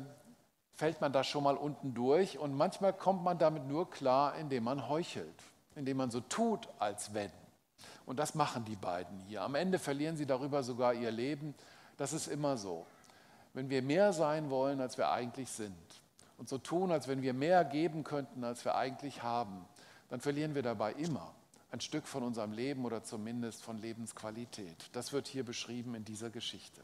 fällt 0.75 1.01
man 1.01 1.13
da 1.13 1.23
schon 1.23 1.45
mal 1.45 1.57
unten 1.57 1.95
durch 1.95 2.39
und 2.39 2.57
manchmal 2.57 2.93
kommt 2.93 3.23
man 3.23 3.39
damit 3.39 3.69
nur 3.69 3.89
klar, 3.89 4.35
indem 4.35 4.65
man 4.65 4.89
heuchelt, 4.89 5.45
indem 5.77 5.99
man 5.99 6.11
so 6.11 6.19
tut, 6.19 6.69
als 6.81 7.15
wenn. 7.15 7.31
Und 8.05 8.19
das 8.19 8.35
machen 8.35 8.65
die 8.65 8.75
beiden 8.75 9.21
hier. 9.21 9.43
Am 9.43 9.55
Ende 9.55 9.79
verlieren 9.79 10.17
sie 10.17 10.27
darüber 10.27 10.65
sogar 10.65 10.93
ihr 10.93 11.13
Leben. 11.13 11.55
Das 11.99 12.13
ist 12.13 12.27
immer 12.27 12.57
so. 12.57 12.85
Wenn 13.53 13.71
wir 13.71 13.83
mehr 13.83 14.13
sein 14.13 14.51
wollen, 14.51 14.81
als 14.81 14.99
wir 14.99 15.13
eigentlich 15.13 15.49
sind 15.51 16.03
und 16.37 16.49
so 16.49 16.59
tun, 16.59 16.91
als 16.91 17.07
wenn 17.07 17.23
wir 17.23 17.33
mehr 17.33 17.65
geben 17.65 18.03
könnten, 18.03 18.43
als 18.43 18.65
wir 18.65 18.75
eigentlich 18.75 19.23
haben, 19.23 19.65
dann 20.09 20.21
verlieren 20.21 20.57
wir 20.57 20.63
dabei 20.63 20.95
immer 20.95 21.33
ein 21.75 21.81
Stück 21.81 22.07
von 22.07 22.23
unserem 22.23 22.53
Leben 22.53 22.85
oder 22.85 23.03
zumindest 23.03 23.65
von 23.65 23.79
Lebensqualität. 23.79 24.91
Das 24.93 25.13
wird 25.13 25.27
hier 25.27 25.45
beschrieben 25.45 25.97
in 25.97 26.05
dieser 26.05 26.31
Geschichte. 26.31 26.81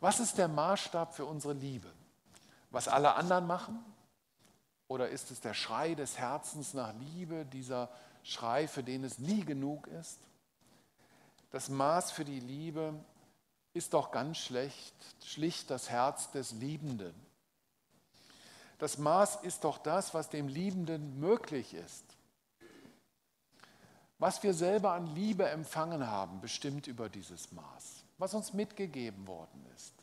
Was 0.00 0.20
ist 0.20 0.38
der 0.38 0.48
Maßstab 0.48 1.14
für 1.14 1.26
unsere 1.26 1.52
Liebe? 1.52 1.92
Was 2.70 2.88
alle 2.88 3.14
anderen 3.14 3.46
machen? 3.46 3.78
Oder 4.86 5.10
ist 5.10 5.30
es 5.30 5.42
der 5.42 5.52
Schrei 5.52 5.94
des 5.94 6.16
Herzens 6.16 6.72
nach 6.72 6.94
Liebe, 6.94 7.44
dieser 7.44 7.90
Schrei, 8.22 8.66
für 8.68 8.82
den 8.82 9.04
es 9.04 9.18
nie 9.18 9.44
genug 9.44 9.86
ist. 9.88 10.18
Das 11.50 11.68
Maß 11.68 12.10
für 12.10 12.24
die 12.24 12.40
Liebe 12.40 12.94
ist 13.74 13.92
doch 13.92 14.12
ganz 14.12 14.38
schlecht, 14.38 14.94
schlicht 15.22 15.68
das 15.68 15.90
Herz 15.90 16.30
des 16.30 16.52
Liebenden. 16.52 17.14
Das 18.78 18.96
Maß 18.96 19.42
ist 19.42 19.64
doch 19.64 19.76
das, 19.76 20.14
was 20.14 20.30
dem 20.30 20.48
Liebenden 20.48 21.20
möglich 21.20 21.74
ist. 21.74 22.17
Was 24.18 24.42
wir 24.42 24.52
selber 24.52 24.92
an 24.92 25.06
Liebe 25.14 25.48
empfangen 25.48 26.06
haben, 26.06 26.40
bestimmt 26.40 26.86
über 26.88 27.08
dieses 27.08 27.52
Maß, 27.52 28.04
was 28.18 28.34
uns 28.34 28.52
mitgegeben 28.52 29.26
worden 29.26 29.64
ist, 29.76 29.94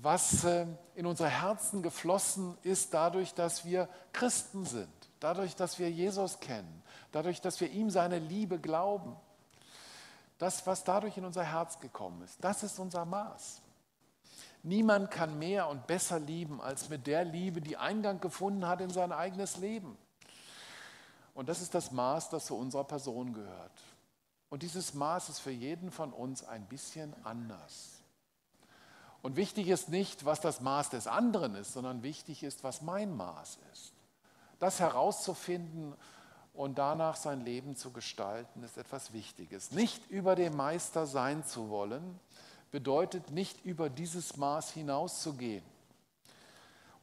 was 0.00 0.44
äh, 0.44 0.66
in 0.94 1.06
unsere 1.06 1.28
Herzen 1.28 1.82
geflossen 1.82 2.56
ist 2.62 2.94
dadurch, 2.94 3.34
dass 3.34 3.64
wir 3.64 3.88
Christen 4.12 4.64
sind, 4.64 4.88
dadurch, 5.20 5.56
dass 5.56 5.78
wir 5.78 5.90
Jesus 5.90 6.38
kennen, 6.40 6.82
dadurch, 7.10 7.40
dass 7.40 7.60
wir 7.60 7.70
ihm 7.70 7.90
seine 7.90 8.18
Liebe 8.18 8.58
glauben. 8.58 9.16
Das, 10.38 10.66
was 10.66 10.84
dadurch 10.84 11.16
in 11.16 11.24
unser 11.24 11.44
Herz 11.44 11.78
gekommen 11.78 12.22
ist, 12.22 12.42
das 12.42 12.62
ist 12.62 12.78
unser 12.78 13.04
Maß. 13.04 13.62
Niemand 14.62 15.10
kann 15.10 15.38
mehr 15.38 15.68
und 15.68 15.86
besser 15.86 16.18
lieben 16.18 16.60
als 16.60 16.88
mit 16.88 17.06
der 17.06 17.24
Liebe, 17.24 17.60
die 17.60 17.76
Eingang 17.76 18.20
gefunden 18.20 18.66
hat 18.66 18.80
in 18.80 18.90
sein 18.90 19.12
eigenes 19.12 19.58
Leben. 19.58 19.96
Und 21.34 21.48
das 21.48 21.60
ist 21.60 21.74
das 21.74 21.90
Maß, 21.90 22.30
das 22.30 22.46
zu 22.46 22.56
unserer 22.56 22.84
Person 22.84 23.34
gehört. 23.34 23.82
Und 24.48 24.62
dieses 24.62 24.94
Maß 24.94 25.28
ist 25.28 25.40
für 25.40 25.50
jeden 25.50 25.90
von 25.90 26.12
uns 26.12 26.44
ein 26.44 26.64
bisschen 26.66 27.12
anders. 27.24 27.98
Und 29.20 29.36
wichtig 29.36 29.68
ist 29.68 29.88
nicht, 29.88 30.24
was 30.24 30.40
das 30.40 30.60
Maß 30.60 30.90
des 30.90 31.06
anderen 31.06 31.56
ist, 31.56 31.72
sondern 31.72 32.02
wichtig 32.02 32.44
ist, 32.44 32.62
was 32.62 32.82
mein 32.82 33.16
Maß 33.16 33.58
ist. 33.72 33.92
Das 34.60 34.78
herauszufinden 34.78 35.94
und 36.52 36.78
danach 36.78 37.16
sein 37.16 37.40
Leben 37.40 37.74
zu 37.74 37.90
gestalten, 37.90 38.62
ist 38.62 38.78
etwas 38.78 39.12
Wichtiges. 39.12 39.72
Nicht 39.72 40.08
über 40.08 40.36
dem 40.36 40.56
Meister 40.56 41.06
sein 41.06 41.44
zu 41.44 41.68
wollen, 41.68 42.20
bedeutet 42.70 43.30
nicht 43.30 43.64
über 43.64 43.90
dieses 43.90 44.36
Maß 44.36 44.70
hinauszugehen 44.70 45.64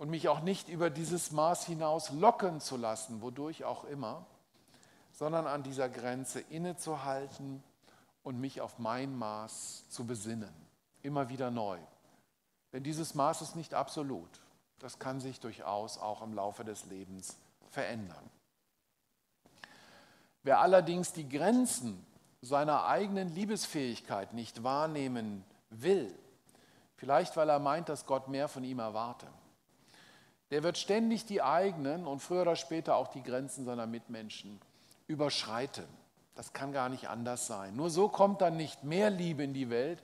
und 0.01 0.09
mich 0.09 0.29
auch 0.29 0.39
nicht 0.39 0.67
über 0.67 0.89
dieses 0.89 1.29
Maß 1.29 1.67
hinaus 1.67 2.09
locken 2.09 2.59
zu 2.59 2.75
lassen, 2.75 3.21
wodurch 3.21 3.65
auch 3.65 3.83
immer, 3.83 4.25
sondern 5.11 5.45
an 5.45 5.61
dieser 5.61 5.89
Grenze 5.89 6.39
innezuhalten 6.39 7.61
und 8.23 8.41
mich 8.41 8.61
auf 8.61 8.79
mein 8.79 9.15
Maß 9.15 9.87
zu 9.89 10.07
besinnen, 10.07 10.51
immer 11.03 11.29
wieder 11.29 11.51
neu. 11.51 11.77
Denn 12.73 12.81
dieses 12.81 13.13
Maß 13.13 13.43
ist 13.43 13.55
nicht 13.55 13.75
absolut. 13.75 14.41
Das 14.79 14.97
kann 14.97 15.19
sich 15.19 15.39
durchaus 15.39 15.99
auch 15.99 16.23
im 16.23 16.33
Laufe 16.33 16.65
des 16.65 16.85
Lebens 16.85 17.37
verändern. 17.69 18.27
Wer 20.41 20.61
allerdings 20.61 21.13
die 21.13 21.29
Grenzen 21.29 22.03
seiner 22.41 22.87
eigenen 22.87 23.35
Liebesfähigkeit 23.35 24.33
nicht 24.33 24.63
wahrnehmen 24.63 25.45
will, 25.69 26.11
vielleicht 26.95 27.37
weil 27.37 27.49
er 27.49 27.59
meint, 27.59 27.87
dass 27.87 28.07
Gott 28.07 28.29
mehr 28.29 28.47
von 28.47 28.63
ihm 28.63 28.79
erwarte, 28.79 29.27
der 30.51 30.63
wird 30.63 30.77
ständig 30.77 31.25
die 31.25 31.41
eigenen 31.41 32.05
und 32.05 32.19
früher 32.19 32.43
oder 32.43 32.55
später 32.55 32.95
auch 32.95 33.07
die 33.07 33.23
Grenzen 33.23 33.65
seiner 33.65 33.87
Mitmenschen 33.87 34.61
überschreiten. 35.07 35.85
Das 36.35 36.53
kann 36.53 36.71
gar 36.71 36.89
nicht 36.89 37.09
anders 37.09 37.47
sein. 37.47 37.75
Nur 37.75 37.89
so 37.89 38.07
kommt 38.07 38.41
dann 38.41 38.57
nicht 38.57 38.83
mehr 38.83 39.09
Liebe 39.09 39.43
in 39.43 39.53
die 39.53 39.69
Welt, 39.69 40.03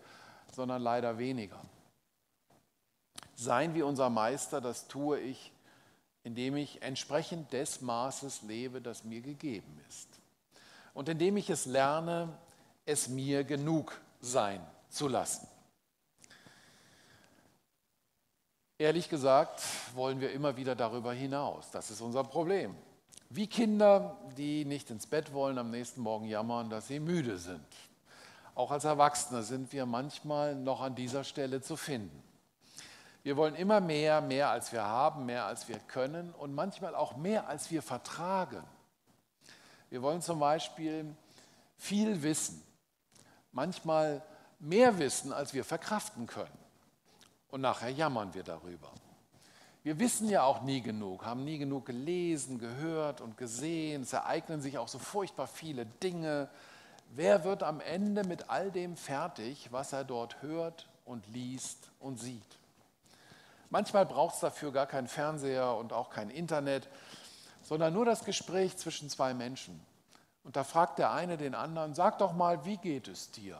sondern 0.53 0.81
leider 0.81 1.17
weniger. 1.17 1.59
Sein 3.35 3.75
wie 3.75 3.83
unser 3.83 4.09
Meister, 4.09 4.61
das 4.61 4.87
tue 4.87 5.19
ich, 5.19 5.51
indem 6.23 6.55
ich 6.55 6.81
entsprechend 6.81 7.53
des 7.53 7.81
Maßes 7.81 8.41
lebe, 8.41 8.81
das 8.81 9.03
mir 9.03 9.21
gegeben 9.21 9.79
ist 9.87 10.07
und 10.97 11.09
indem 11.09 11.37
ich 11.37 11.51
es 11.51 11.67
lerne, 11.67 12.27
es 12.87 13.07
mir 13.07 13.43
genug 13.43 14.01
sein 14.19 14.59
zu 14.89 15.07
lassen. 15.07 15.47
Ehrlich 18.79 19.09
gesagt 19.09 19.63
wollen 19.95 20.21
wir 20.21 20.31
immer 20.31 20.55
wieder 20.55 20.75
darüber 20.75 21.11
hinaus. 21.11 21.71
Das 21.71 21.89
ist 21.89 21.99
unser 21.99 22.23
Problem. 22.23 22.75
Wie 23.29 23.47
Kinder, 23.47 24.15
die 24.37 24.65
nicht 24.65 24.91
ins 24.91 25.07
Bett 25.07 25.33
wollen, 25.33 25.57
am 25.57 25.71
nächsten 25.71 26.01
Morgen 26.01 26.25
jammern, 26.25 26.69
dass 26.69 26.87
sie 26.87 26.99
müde 26.99 27.39
sind. 27.39 27.65
Auch 28.53 28.69
als 28.69 28.85
Erwachsene 28.85 29.41
sind 29.41 29.73
wir 29.73 29.87
manchmal 29.87 30.53
noch 30.53 30.81
an 30.81 30.93
dieser 30.93 31.23
Stelle 31.23 31.61
zu 31.61 31.75
finden. 31.75 32.23
Wir 33.23 33.35
wollen 33.35 33.55
immer 33.55 33.81
mehr, 33.81 34.21
mehr 34.21 34.51
als 34.51 34.71
wir 34.71 34.83
haben, 34.83 35.25
mehr 35.25 35.45
als 35.45 35.67
wir 35.67 35.79
können 35.79 36.31
und 36.33 36.53
manchmal 36.53 36.93
auch 36.93 37.17
mehr 37.17 37.49
als 37.49 37.71
wir 37.71 37.81
vertragen. 37.81 38.63
Wir 39.89 40.03
wollen 40.03 40.21
zum 40.21 40.39
Beispiel 40.39 41.15
viel 41.77 42.21
wissen, 42.21 42.63
manchmal 43.51 44.21
mehr 44.59 44.99
wissen, 44.99 45.33
als 45.33 45.53
wir 45.53 45.65
verkraften 45.65 46.27
können. 46.27 46.66
Und 47.49 47.61
nachher 47.61 47.89
jammern 47.89 48.33
wir 48.33 48.43
darüber. 48.43 48.91
Wir 49.83 49.99
wissen 49.99 50.29
ja 50.29 50.43
auch 50.43 50.63
nie 50.63 50.81
genug, 50.81 51.25
haben 51.25 51.45
nie 51.45 51.57
genug 51.57 51.85
gelesen, 51.85 52.59
gehört 52.59 53.21
und 53.21 53.37
gesehen. 53.37 54.01
Es 54.01 54.13
ereignen 54.13 54.61
sich 54.61 54.77
auch 54.77 54.89
so 54.89 54.99
furchtbar 54.99 55.47
viele 55.47 55.85
Dinge. 55.85 56.49
Wer 57.15 57.45
wird 57.45 57.63
am 57.63 57.79
Ende 57.79 58.25
mit 58.25 58.49
all 58.49 58.69
dem 58.69 58.97
fertig, 58.97 59.71
was 59.71 59.93
er 59.93 60.03
dort 60.03 60.41
hört 60.41 60.89
und 61.05 61.25
liest 61.27 61.89
und 61.99 62.19
sieht? 62.19 62.43
Manchmal 63.69 64.05
braucht 64.05 64.35
es 64.35 64.41
dafür 64.41 64.73
gar 64.73 64.87
keinen 64.87 65.07
Fernseher 65.07 65.75
und 65.75 65.93
auch 65.93 66.09
kein 66.09 66.29
Internet 66.29 66.89
sondern 67.67 67.93
nur 67.93 68.05
das 68.05 68.23
Gespräch 68.23 68.77
zwischen 68.77 69.09
zwei 69.09 69.33
Menschen. 69.33 69.77
Und 70.45 70.55
da 70.55 70.63
fragt 70.63 70.99
der 70.99 71.11
eine 71.11 71.35
den 71.35 71.53
anderen, 71.53 71.93
sag 71.93 72.17
doch 72.17 72.31
mal, 72.31 72.63
wie 72.63 72.77
geht 72.77 73.09
es 73.09 73.29
dir? 73.31 73.59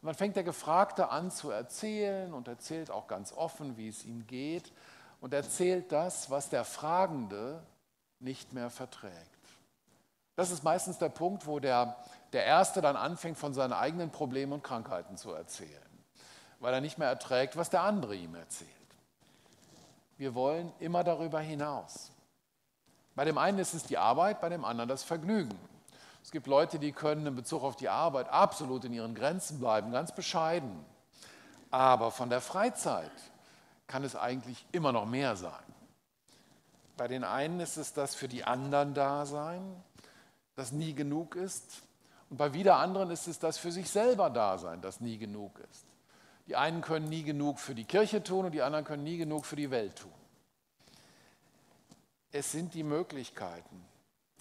Und 0.00 0.06
dann 0.06 0.14
fängt 0.14 0.36
der 0.36 0.44
Gefragte 0.44 1.10
an 1.10 1.30
zu 1.30 1.50
erzählen 1.50 2.32
und 2.32 2.48
erzählt 2.48 2.90
auch 2.90 3.06
ganz 3.06 3.32
offen, 3.32 3.76
wie 3.76 3.88
es 3.88 4.04
ihm 4.04 4.26
geht 4.26 4.72
und 5.20 5.34
erzählt 5.34 5.92
das, 5.92 6.30
was 6.30 6.48
der 6.48 6.64
Fragende 6.64 7.62
nicht 8.18 8.52
mehr 8.52 8.70
verträgt. 8.70 9.14
Das 10.36 10.50
ist 10.50 10.64
meistens 10.64 10.96
der 10.96 11.10
Punkt, 11.10 11.46
wo 11.46 11.58
der, 11.58 11.96
der 12.32 12.46
Erste 12.46 12.80
dann 12.80 12.96
anfängt, 12.96 13.36
von 13.36 13.52
seinen 13.52 13.74
eigenen 13.74 14.10
Problemen 14.10 14.54
und 14.54 14.64
Krankheiten 14.64 15.18
zu 15.18 15.32
erzählen, 15.32 15.70
weil 16.60 16.72
er 16.72 16.80
nicht 16.80 16.96
mehr 16.96 17.08
erträgt, 17.08 17.58
was 17.58 17.68
der 17.68 17.82
andere 17.82 18.14
ihm 18.14 18.34
erzählt. 18.34 18.70
Wir 20.16 20.34
wollen 20.34 20.72
immer 20.78 21.04
darüber 21.04 21.40
hinaus. 21.40 22.10
Bei 23.14 23.26
dem 23.26 23.36
einen 23.36 23.58
ist 23.58 23.74
es 23.74 23.82
die 23.82 23.98
Arbeit, 23.98 24.40
bei 24.40 24.48
dem 24.48 24.64
anderen 24.64 24.88
das 24.88 25.02
Vergnügen. 25.02 25.58
Es 26.22 26.30
gibt 26.30 26.46
Leute, 26.46 26.78
die 26.78 26.92
können 26.92 27.26
in 27.26 27.34
Bezug 27.34 27.62
auf 27.62 27.76
die 27.76 27.88
Arbeit 27.88 28.28
absolut 28.28 28.84
in 28.84 28.92
ihren 28.92 29.14
Grenzen 29.14 29.58
bleiben, 29.58 29.92
ganz 29.92 30.14
bescheiden. 30.14 30.84
Aber 31.70 32.10
von 32.10 32.30
der 32.30 32.40
Freizeit 32.40 33.10
kann 33.86 34.04
es 34.04 34.16
eigentlich 34.16 34.66
immer 34.72 34.92
noch 34.92 35.06
mehr 35.06 35.36
sein. 35.36 35.52
Bei 36.96 37.08
den 37.08 37.24
einen 37.24 37.60
ist 37.60 37.76
es 37.76 37.92
das 37.92 38.14
für 38.14 38.28
die 38.28 38.44
anderen 38.44 38.94
Dasein, 38.94 39.62
das 40.54 40.72
nie 40.72 40.94
genug 40.94 41.34
ist. 41.34 41.82
Und 42.28 42.36
bei 42.36 42.52
wieder 42.52 42.76
anderen 42.76 43.10
ist 43.10 43.26
es 43.26 43.38
das 43.38 43.58
für 43.58 43.72
sich 43.72 43.90
selber 43.90 44.30
Dasein, 44.30 44.82
das 44.82 45.00
nie 45.00 45.18
genug 45.18 45.58
ist. 45.70 45.86
Die 46.46 46.56
einen 46.56 46.82
können 46.82 47.08
nie 47.08 47.22
genug 47.22 47.58
für 47.58 47.74
die 47.74 47.84
Kirche 47.84 48.22
tun 48.22 48.44
und 48.44 48.52
die 48.52 48.62
anderen 48.62 48.84
können 48.84 49.04
nie 49.04 49.16
genug 49.16 49.46
für 49.46 49.56
die 49.56 49.70
Welt 49.70 49.96
tun. 49.96 50.12
Es 52.32 52.52
sind 52.52 52.74
die 52.74 52.82
Möglichkeiten, 52.82 53.84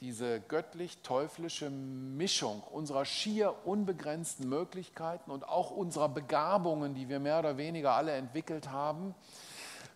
diese 0.02 0.40
göttlich-teuflische 0.40 1.70
Mischung 1.70 2.62
unserer 2.64 3.06
schier 3.06 3.66
unbegrenzten 3.66 4.48
Möglichkeiten 4.48 5.32
und 5.32 5.48
auch 5.48 5.72
unserer 5.72 6.10
Begabungen, 6.10 6.96
die 6.96 7.10
wir 7.10 7.20
mehr 7.20 7.40
oder 7.40 7.58
weniger 7.58 7.94
alle 7.94 8.14
entwickelt 8.14 8.70
haben, 8.70 9.14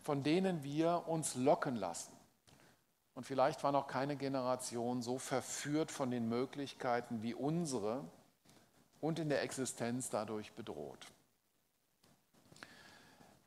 von 0.03 0.23
denen 0.23 0.63
wir 0.63 1.07
uns 1.07 1.35
locken 1.35 1.75
lassen. 1.75 2.11
Und 3.15 3.25
vielleicht 3.25 3.63
war 3.63 3.71
noch 3.71 3.87
keine 3.87 4.15
Generation 4.15 5.01
so 5.01 5.17
verführt 5.17 5.91
von 5.91 6.11
den 6.11 6.27
Möglichkeiten 6.27 7.21
wie 7.21 7.33
unsere 7.33 8.03
und 8.99 9.19
in 9.19 9.29
der 9.29 9.43
Existenz 9.43 10.09
dadurch 10.09 10.51
bedroht. 10.53 11.07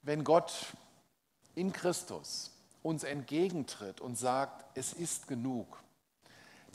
Wenn 0.02 0.22
Gott 0.22 0.52
in 1.54 1.72
Christus 1.72 2.52
uns 2.82 3.02
entgegentritt 3.02 4.00
und 4.00 4.16
sagt, 4.16 4.64
es 4.78 4.92
ist 4.92 5.26
genug, 5.26 5.82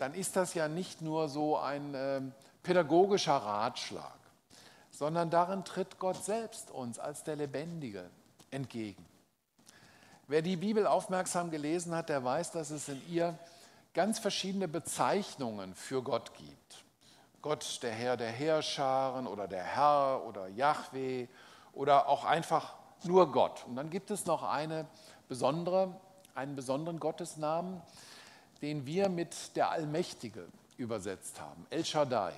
dann 0.01 0.15
ist 0.15 0.35
das 0.35 0.55
ja 0.55 0.67
nicht 0.67 1.03
nur 1.03 1.29
so 1.29 1.59
ein 1.59 1.93
äh, 1.93 2.21
pädagogischer 2.63 3.37
Ratschlag, 3.37 4.17
sondern 4.89 5.29
darin 5.29 5.63
tritt 5.63 5.99
Gott 5.99 6.23
selbst 6.23 6.71
uns 6.71 6.97
als 6.97 7.23
der 7.23 7.35
Lebendige 7.35 8.09
entgegen. 8.49 9.05
Wer 10.27 10.41
die 10.41 10.55
Bibel 10.55 10.87
aufmerksam 10.87 11.51
gelesen 11.51 11.93
hat, 11.93 12.09
der 12.09 12.23
weiß, 12.23 12.49
dass 12.49 12.71
es 12.71 12.89
in 12.89 12.99
ihr 13.11 13.37
ganz 13.93 14.17
verschiedene 14.17 14.67
Bezeichnungen 14.67 15.75
für 15.75 16.01
Gott 16.01 16.33
gibt. 16.33 16.83
Gott, 17.43 17.83
der 17.83 17.91
Herr 17.91 18.17
der 18.17 18.31
Heerscharen 18.31 19.27
oder 19.27 19.47
der 19.47 19.63
Herr 19.63 20.23
oder 20.25 20.47
Yahweh 20.47 21.27
oder 21.73 22.09
auch 22.09 22.25
einfach 22.25 22.73
nur 23.03 23.31
Gott. 23.31 23.65
Und 23.67 23.75
dann 23.75 23.91
gibt 23.91 24.09
es 24.09 24.25
noch 24.25 24.41
eine 24.41 24.87
besondere, 25.27 25.95
einen 26.33 26.55
besonderen 26.55 26.99
Gottesnamen, 26.99 27.83
den 28.61 28.85
wir 28.85 29.09
mit 29.09 29.55
der 29.55 29.71
Allmächtige 29.71 30.47
übersetzt 30.77 31.39
haben, 31.39 31.65
El 31.69 31.85
Shaddai. 31.85 32.33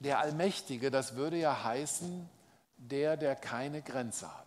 Der 0.00 0.20
Allmächtige, 0.20 0.90
das 0.90 1.16
würde 1.16 1.38
ja 1.38 1.64
heißen, 1.64 2.28
der, 2.76 3.16
der 3.16 3.34
keine 3.34 3.82
Grenze 3.82 4.28
hat, 4.32 4.46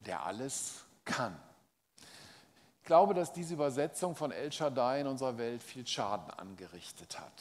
der 0.00 0.24
alles 0.24 0.84
kann. 1.04 1.36
Ich 2.80 2.86
glaube, 2.86 3.14
dass 3.14 3.32
diese 3.32 3.54
Übersetzung 3.54 4.16
von 4.16 4.32
El 4.32 4.50
Shaddai 4.50 5.02
in 5.02 5.06
unserer 5.06 5.38
Welt 5.38 5.62
viel 5.62 5.86
Schaden 5.86 6.30
angerichtet 6.30 7.20
hat. 7.20 7.32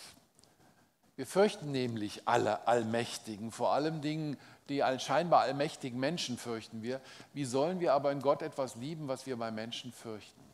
Wir 1.15 1.25
fürchten 1.25 1.71
nämlich 1.71 2.27
alle 2.27 2.67
Allmächtigen, 2.67 3.51
vor 3.51 3.71
allem 3.71 4.01
Dingen, 4.01 4.37
die 4.69 4.83
scheinbar 4.99 5.41
allmächtigen 5.41 5.99
Menschen 5.99 6.37
fürchten 6.37 6.81
wir. 6.81 7.01
Wie 7.33 7.45
sollen 7.45 7.79
wir 7.79 7.93
aber 7.93 8.11
in 8.11 8.21
Gott 8.21 8.41
etwas 8.41 8.75
lieben, 8.75 9.07
was 9.07 9.25
wir 9.25 9.37
bei 9.37 9.51
Menschen 9.51 9.91
fürchten? 9.91 10.50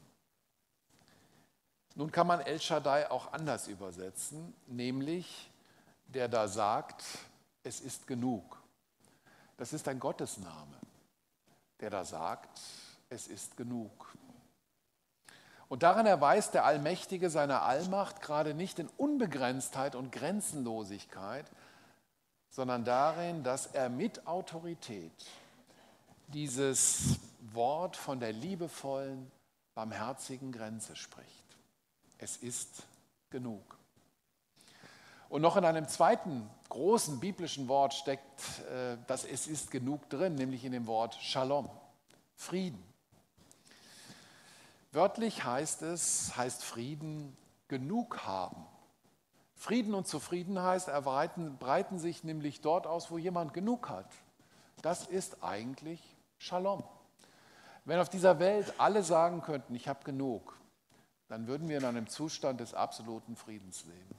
Nun 1.98 2.12
kann 2.12 2.28
man 2.28 2.42
El 2.42 2.62
Shaddai 2.62 3.10
auch 3.10 3.34
anders 3.34 3.68
übersetzen, 3.68 4.54
nämlich 4.68 5.50
der 6.06 6.28
da 6.28 6.48
sagt, 6.48 7.04
es 7.64 7.80
ist 7.80 8.06
genug. 8.06 8.62
Das 9.58 9.74
ist 9.74 9.88
ein 9.88 10.00
Gottesname, 10.00 10.78
der 11.80 11.90
da 11.90 12.06
sagt, 12.06 12.62
es 13.10 13.26
ist 13.26 13.58
genug. 13.58 14.14
Und 15.70 15.82
daran 15.82 16.06
erweist 16.06 16.54
der 16.54 16.66
Allmächtige 16.66 17.32
seine 17.32 17.64
Allmacht 17.64 18.22
gerade 18.22 18.54
nicht 18.54 18.78
in 18.78 18.90
Unbegrenztheit 18.98 19.96
und 19.96 20.12
Grenzenlosigkeit, 20.12 21.50
sondern 22.52 22.86
darin, 22.86 23.42
dass 23.42 23.66
er 23.66 23.90
mit 23.90 24.28
Autorität 24.28 25.26
dieses 26.28 27.18
Wort 27.54 27.98
von 27.98 28.20
der 28.20 28.34
liebevollen, 28.34 29.32
barmherzigen 29.74 30.52
Grenze 30.52 30.96
spricht 30.96 31.47
es 32.18 32.38
ist 32.38 32.84
genug. 33.30 33.78
Und 35.30 35.42
noch 35.42 35.58
in 35.58 35.66
einem 35.66 35.88
zweiten 35.88 36.50
großen 36.70 37.20
biblischen 37.20 37.68
Wort 37.68 37.94
steckt 37.94 38.42
äh, 38.72 38.98
das 39.08 39.26
Es 39.26 39.48
ist 39.48 39.72
genug 39.72 40.10
drin, 40.10 40.36
nämlich 40.36 40.64
in 40.64 40.72
dem 40.72 40.88
Wort 40.88 41.16
Shalom, 41.16 41.70
Frieden. 42.36 42.84
Wörtlich 44.92 45.44
heißt 45.44 45.82
es, 45.82 46.36
heißt 46.38 46.64
Frieden 46.64 47.36
genug 47.68 48.26
haben. 48.26 48.66
Frieden 49.56 49.94
und 49.94 50.08
Zufriedenheit 50.08 50.88
erbreiten, 50.88 51.58
breiten 51.58 52.00
sich 52.00 52.24
nämlich 52.24 52.62
dort 52.62 52.88
aus, 52.88 53.12
wo 53.12 53.18
jemand 53.18 53.54
genug 53.54 53.90
hat. 53.90 54.10
Das 54.82 55.08
ist 55.08 55.44
eigentlich 55.44 56.02
Shalom. 56.38 56.84
Wenn 57.84 58.00
auf 58.00 58.10
dieser 58.10 58.40
Welt 58.40 58.74
alle 58.78 59.04
sagen 59.04 59.42
könnten, 59.42 59.74
ich 59.76 59.88
habe 59.88 60.04
genug, 60.04 60.58
dann 61.28 61.48
würden 61.48 61.68
wir 61.70 61.78
in 61.78 61.86
einem 61.86 62.08
Zustand 62.08 62.60
des 62.60 62.74
absoluten 62.74 63.36
Friedens 63.36 63.84
leben. 63.86 64.16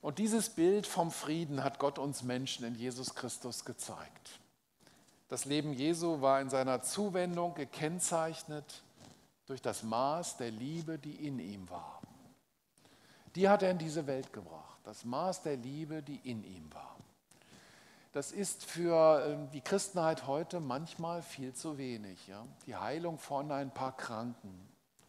Und 0.00 0.18
dieses 0.18 0.50
Bild 0.50 0.86
vom 0.86 1.10
Frieden 1.10 1.64
hat 1.64 1.78
Gott 1.78 1.98
uns 1.98 2.22
Menschen 2.22 2.66
in 2.66 2.74
Jesus 2.74 3.14
Christus 3.14 3.64
gezeigt. 3.64 4.38
Das 5.28 5.46
Leben 5.46 5.72
Jesu 5.72 6.20
war 6.20 6.40
in 6.40 6.50
seiner 6.50 6.82
Zuwendung 6.82 7.54
gekennzeichnet 7.54 8.82
durch 9.46 9.62
das 9.62 9.82
Maß 9.82 10.36
der 10.36 10.50
Liebe, 10.50 10.98
die 10.98 11.26
in 11.26 11.38
ihm 11.38 11.68
war. 11.70 12.00
Die 13.34 13.48
hat 13.48 13.62
er 13.62 13.70
in 13.70 13.78
diese 13.78 14.06
Welt 14.06 14.32
gebracht, 14.32 14.78
das 14.84 15.04
Maß 15.04 15.42
der 15.42 15.56
Liebe, 15.56 16.02
die 16.02 16.20
in 16.22 16.44
ihm 16.44 16.72
war. 16.72 16.96
Das 18.12 18.30
ist 18.30 18.64
für 18.64 19.26
ähm, 19.26 19.50
die 19.50 19.60
Christenheit 19.60 20.28
heute 20.28 20.60
manchmal 20.60 21.20
viel 21.20 21.52
zu 21.52 21.78
wenig. 21.78 22.28
Ja? 22.28 22.46
Die 22.66 22.76
Heilung 22.76 23.18
von 23.18 23.50
ein 23.50 23.74
paar 23.74 23.96
Kranken, 23.96 24.63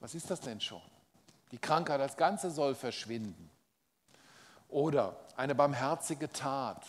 was 0.06 0.13
ist 0.13 0.30
das 0.30 0.39
denn 0.39 0.62
schon? 0.62 0.84
Die 1.52 1.58
Krankheit 1.58 2.00
als 2.00 2.15
Ganze 2.15 2.52
soll 2.52 2.76
verschwinden. 2.76 3.50
Oder 4.70 5.18
eine 5.36 5.56
barmherzige 5.56 6.32
Tat. 6.32 6.86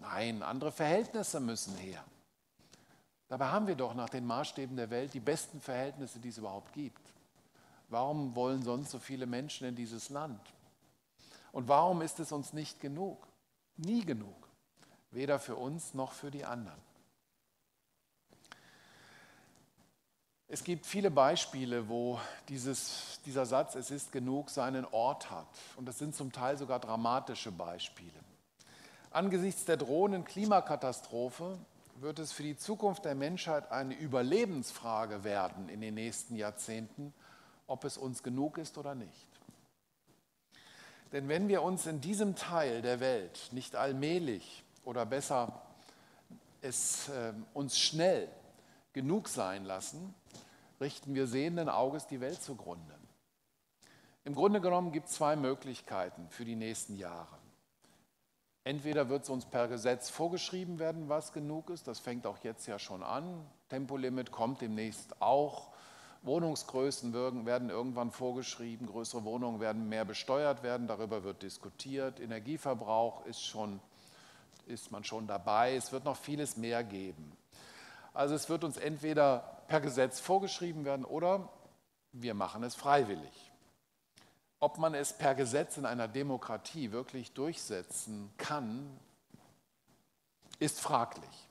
Nein, 0.00 0.42
andere 0.42 0.72
Verhältnisse 0.72 1.38
müssen 1.38 1.76
her. 1.76 2.02
Dabei 3.28 3.46
haben 3.46 3.68
wir 3.68 3.76
doch 3.76 3.94
nach 3.94 4.08
den 4.08 4.26
Maßstäben 4.26 4.76
der 4.76 4.90
Welt 4.90 5.14
die 5.14 5.20
besten 5.20 5.60
Verhältnisse, 5.60 6.18
die 6.18 6.30
es 6.30 6.38
überhaupt 6.38 6.72
gibt. 6.72 7.00
Warum 7.88 8.34
wollen 8.34 8.64
sonst 8.64 8.90
so 8.90 8.98
viele 8.98 9.26
Menschen 9.26 9.68
in 9.68 9.76
dieses 9.76 10.08
Land? 10.08 10.40
Und 11.52 11.68
warum 11.68 12.02
ist 12.02 12.18
es 12.18 12.32
uns 12.32 12.52
nicht 12.52 12.80
genug? 12.80 13.28
Nie 13.76 14.04
genug. 14.04 14.48
Weder 15.12 15.38
für 15.38 15.54
uns 15.54 15.94
noch 15.94 16.10
für 16.10 16.32
die 16.32 16.44
anderen. 16.44 16.87
Es 20.50 20.64
gibt 20.64 20.86
viele 20.86 21.10
Beispiele, 21.10 21.90
wo 21.90 22.18
dieses, 22.48 23.20
dieser 23.26 23.44
Satz, 23.44 23.74
es 23.74 23.90
ist 23.90 24.12
genug, 24.12 24.48
seinen 24.48 24.86
Ort 24.86 25.30
hat. 25.30 25.46
Und 25.76 25.86
das 25.86 25.98
sind 25.98 26.14
zum 26.14 26.32
Teil 26.32 26.56
sogar 26.56 26.80
dramatische 26.80 27.52
Beispiele. 27.52 28.10
Angesichts 29.10 29.66
der 29.66 29.76
drohenden 29.76 30.24
Klimakatastrophe 30.24 31.58
wird 31.96 32.18
es 32.18 32.32
für 32.32 32.44
die 32.44 32.56
Zukunft 32.56 33.04
der 33.04 33.14
Menschheit 33.14 33.70
eine 33.70 33.94
Überlebensfrage 33.94 35.22
werden 35.22 35.68
in 35.68 35.82
den 35.82 35.94
nächsten 35.94 36.34
Jahrzehnten, 36.34 37.12
ob 37.66 37.84
es 37.84 37.98
uns 37.98 38.22
genug 38.22 38.56
ist 38.56 38.78
oder 38.78 38.94
nicht. 38.94 39.28
Denn 41.12 41.28
wenn 41.28 41.48
wir 41.48 41.62
uns 41.62 41.84
in 41.84 42.00
diesem 42.00 42.36
Teil 42.36 42.80
der 42.80 43.00
Welt 43.00 43.50
nicht 43.52 43.76
allmählich 43.76 44.64
oder 44.84 45.04
besser 45.04 45.60
es 46.62 47.10
äh, 47.10 47.34
uns 47.52 47.78
schnell 47.78 48.28
genug 48.94 49.28
sein 49.28 49.64
lassen, 49.64 50.14
richten 50.80 51.14
wir 51.14 51.26
sehenden 51.26 51.68
Auges 51.68 52.06
die 52.06 52.20
Welt 52.20 52.42
zugrunde. 52.42 52.94
Im 54.24 54.34
Grunde 54.34 54.60
genommen 54.60 54.92
gibt 54.92 55.08
es 55.08 55.14
zwei 55.14 55.36
Möglichkeiten 55.36 56.28
für 56.28 56.44
die 56.44 56.56
nächsten 56.56 56.96
Jahre. 56.96 57.38
Entweder 58.64 59.08
wird 59.08 59.22
es 59.22 59.30
uns 59.30 59.46
per 59.46 59.66
Gesetz 59.66 60.10
vorgeschrieben 60.10 60.78
werden, 60.78 61.08
was 61.08 61.32
genug 61.32 61.70
ist, 61.70 61.88
das 61.88 62.00
fängt 62.00 62.26
auch 62.26 62.36
jetzt 62.42 62.66
ja 62.66 62.78
schon 62.78 63.02
an. 63.02 63.46
Tempolimit 63.70 64.30
kommt 64.30 64.60
demnächst 64.60 65.22
auch. 65.22 65.70
Wohnungsgrößen 66.20 67.14
werden 67.46 67.70
irgendwann 67.70 68.10
vorgeschrieben, 68.10 68.86
größere 68.86 69.24
Wohnungen 69.24 69.60
werden 69.60 69.88
mehr 69.88 70.04
besteuert 70.04 70.62
werden, 70.62 70.86
darüber 70.86 71.24
wird 71.24 71.42
diskutiert. 71.42 72.20
Energieverbrauch 72.20 73.24
ist, 73.24 73.42
schon, 73.42 73.80
ist 74.66 74.90
man 74.90 75.02
schon 75.02 75.26
dabei, 75.26 75.74
es 75.74 75.90
wird 75.90 76.04
noch 76.04 76.18
vieles 76.18 76.58
mehr 76.58 76.84
geben. 76.84 77.37
Also 78.18 78.34
es 78.34 78.48
wird 78.48 78.64
uns 78.64 78.76
entweder 78.78 79.62
per 79.68 79.80
Gesetz 79.80 80.18
vorgeschrieben 80.18 80.84
werden 80.84 81.04
oder 81.04 81.48
wir 82.10 82.34
machen 82.34 82.64
es 82.64 82.74
freiwillig. 82.74 83.52
Ob 84.58 84.78
man 84.78 84.92
es 84.92 85.12
per 85.12 85.36
Gesetz 85.36 85.76
in 85.76 85.86
einer 85.86 86.08
Demokratie 86.08 86.90
wirklich 86.90 87.30
durchsetzen 87.30 88.32
kann, 88.36 88.98
ist 90.58 90.80
fraglich. 90.80 91.48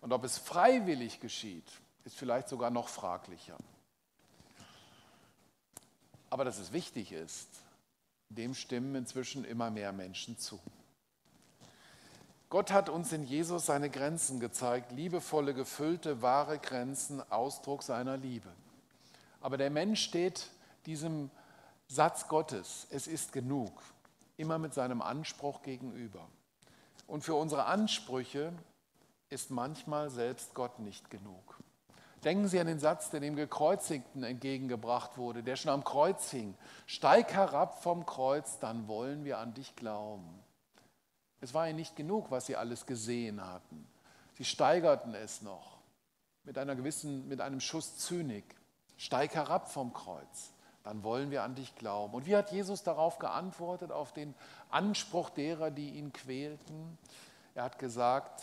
Und 0.00 0.12
ob 0.12 0.24
es 0.24 0.38
freiwillig 0.38 1.20
geschieht, 1.20 1.70
ist 2.04 2.16
vielleicht 2.16 2.48
sogar 2.48 2.70
noch 2.70 2.88
fraglicher. 2.88 3.56
Aber 6.30 6.44
dass 6.44 6.58
es 6.58 6.72
wichtig 6.72 7.12
ist, 7.12 7.48
dem 8.28 8.56
stimmen 8.56 8.96
inzwischen 8.96 9.44
immer 9.44 9.70
mehr 9.70 9.92
Menschen 9.92 10.36
zu. 10.36 10.58
Gott 12.50 12.72
hat 12.72 12.88
uns 12.88 13.12
in 13.12 13.22
Jesus 13.22 13.66
seine 13.66 13.90
Grenzen 13.90 14.40
gezeigt, 14.40 14.90
liebevolle, 14.90 15.54
gefüllte, 15.54 16.20
wahre 16.20 16.58
Grenzen, 16.58 17.22
Ausdruck 17.30 17.84
seiner 17.84 18.16
Liebe. 18.16 18.50
Aber 19.40 19.56
der 19.56 19.70
Mensch 19.70 20.02
steht 20.02 20.48
diesem 20.84 21.30
Satz 21.86 22.26
Gottes, 22.26 22.88
es 22.90 23.06
ist 23.06 23.32
genug, 23.32 23.80
immer 24.36 24.58
mit 24.58 24.74
seinem 24.74 25.00
Anspruch 25.00 25.62
gegenüber. 25.62 26.26
Und 27.06 27.22
für 27.22 27.34
unsere 27.34 27.66
Ansprüche 27.66 28.52
ist 29.28 29.52
manchmal 29.52 30.10
selbst 30.10 30.52
Gott 30.54 30.80
nicht 30.80 31.08
genug. 31.08 31.56
Denken 32.24 32.48
Sie 32.48 32.58
an 32.58 32.66
den 32.66 32.80
Satz, 32.80 33.10
der 33.10 33.20
dem 33.20 33.36
Gekreuzigten 33.36 34.24
entgegengebracht 34.24 35.16
wurde, 35.18 35.44
der 35.44 35.54
schon 35.54 35.70
am 35.70 35.84
Kreuz 35.84 36.32
hing. 36.32 36.56
Steig 36.86 37.32
herab 37.32 37.80
vom 37.80 38.04
Kreuz, 38.06 38.58
dann 38.58 38.88
wollen 38.88 39.24
wir 39.24 39.38
an 39.38 39.54
dich 39.54 39.76
glauben. 39.76 40.42
Es 41.40 41.54
war 41.54 41.68
ihnen 41.68 41.76
nicht 41.76 41.96
genug, 41.96 42.30
was 42.30 42.46
sie 42.46 42.56
alles 42.56 42.86
gesehen 42.86 43.44
hatten. 43.44 43.86
Sie 44.34 44.44
steigerten 44.44 45.14
es 45.14 45.42
noch 45.42 45.78
mit, 46.44 46.58
einer 46.58 46.76
gewissen, 46.76 47.28
mit 47.28 47.40
einem 47.40 47.60
Schuss 47.60 47.98
Zynik. 47.98 48.56
Steig 48.96 49.34
herab 49.34 49.70
vom 49.70 49.92
Kreuz, 49.92 50.52
dann 50.82 51.02
wollen 51.02 51.30
wir 51.30 51.42
an 51.42 51.54
dich 51.54 51.74
glauben. 51.76 52.14
Und 52.14 52.26
wie 52.26 52.36
hat 52.36 52.52
Jesus 52.52 52.82
darauf 52.82 53.18
geantwortet, 53.18 53.92
auf 53.92 54.12
den 54.12 54.34
Anspruch 54.70 55.30
derer, 55.30 55.70
die 55.70 55.90
ihn 55.90 56.12
quälten? 56.12 56.98
Er 57.54 57.64
hat 57.64 57.78
gesagt, 57.78 58.42